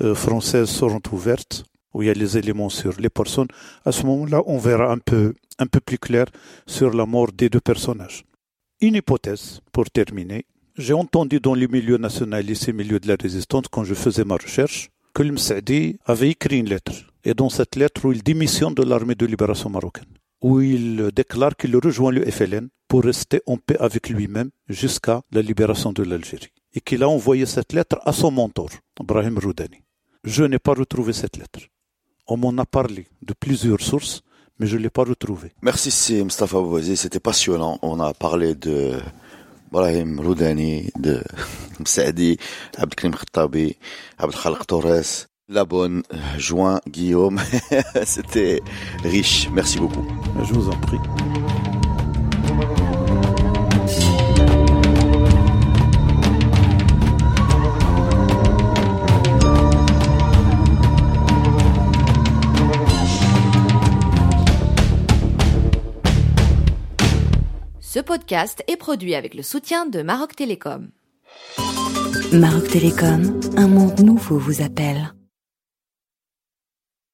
[0.00, 3.48] euh, françaises seront ouvertes, où il y a les éléments sur les personnes.
[3.84, 6.24] À ce moment-là, on verra un peu, un peu plus clair
[6.66, 8.24] sur la mort des deux personnages.
[8.80, 10.46] Une hypothèse, pour terminer.
[10.78, 14.36] J'ai entendu dans les milieux nationalistes et milieux de la résistance, quand je faisais ma
[14.36, 17.09] recherche, que le Msaadi avait écrit une lettre.
[17.24, 20.12] Et dans cette lettre, où il démissionne de l'armée de libération marocaine,
[20.42, 25.42] où il déclare qu'il rejoint le FLN pour rester en paix avec lui-même jusqu'à la
[25.42, 26.52] libération de l'Algérie.
[26.72, 29.82] Et qu'il a envoyé cette lettre à son mentor, Ibrahim Roudani.
[30.24, 31.60] Je n'ai pas retrouvé cette lettre.
[32.26, 34.22] On m'en a parlé de plusieurs sources,
[34.58, 35.52] mais je ne l'ai pas retrouvée.
[35.62, 36.96] Merci, c'est Mustafa Bouazi.
[36.96, 37.78] C'était passionnant.
[37.82, 39.00] On a parlé de
[39.68, 41.22] Ibrahim Roudani, de
[41.80, 42.38] Msaadi,
[42.76, 43.76] Abdelkrim Khattabi,
[44.18, 46.04] Abdelkhalq Torres, La Bonne,
[46.38, 47.40] Juin, Guillaume.
[48.04, 48.60] C'était
[49.02, 49.48] riche.
[49.52, 50.06] Merci beaucoup.
[50.44, 50.98] Je vous en prie.
[67.80, 70.90] Ce podcast est produit avec le soutien de Maroc Télécom.
[72.32, 75.12] Maroc Télécom, un monde nouveau vous appelle.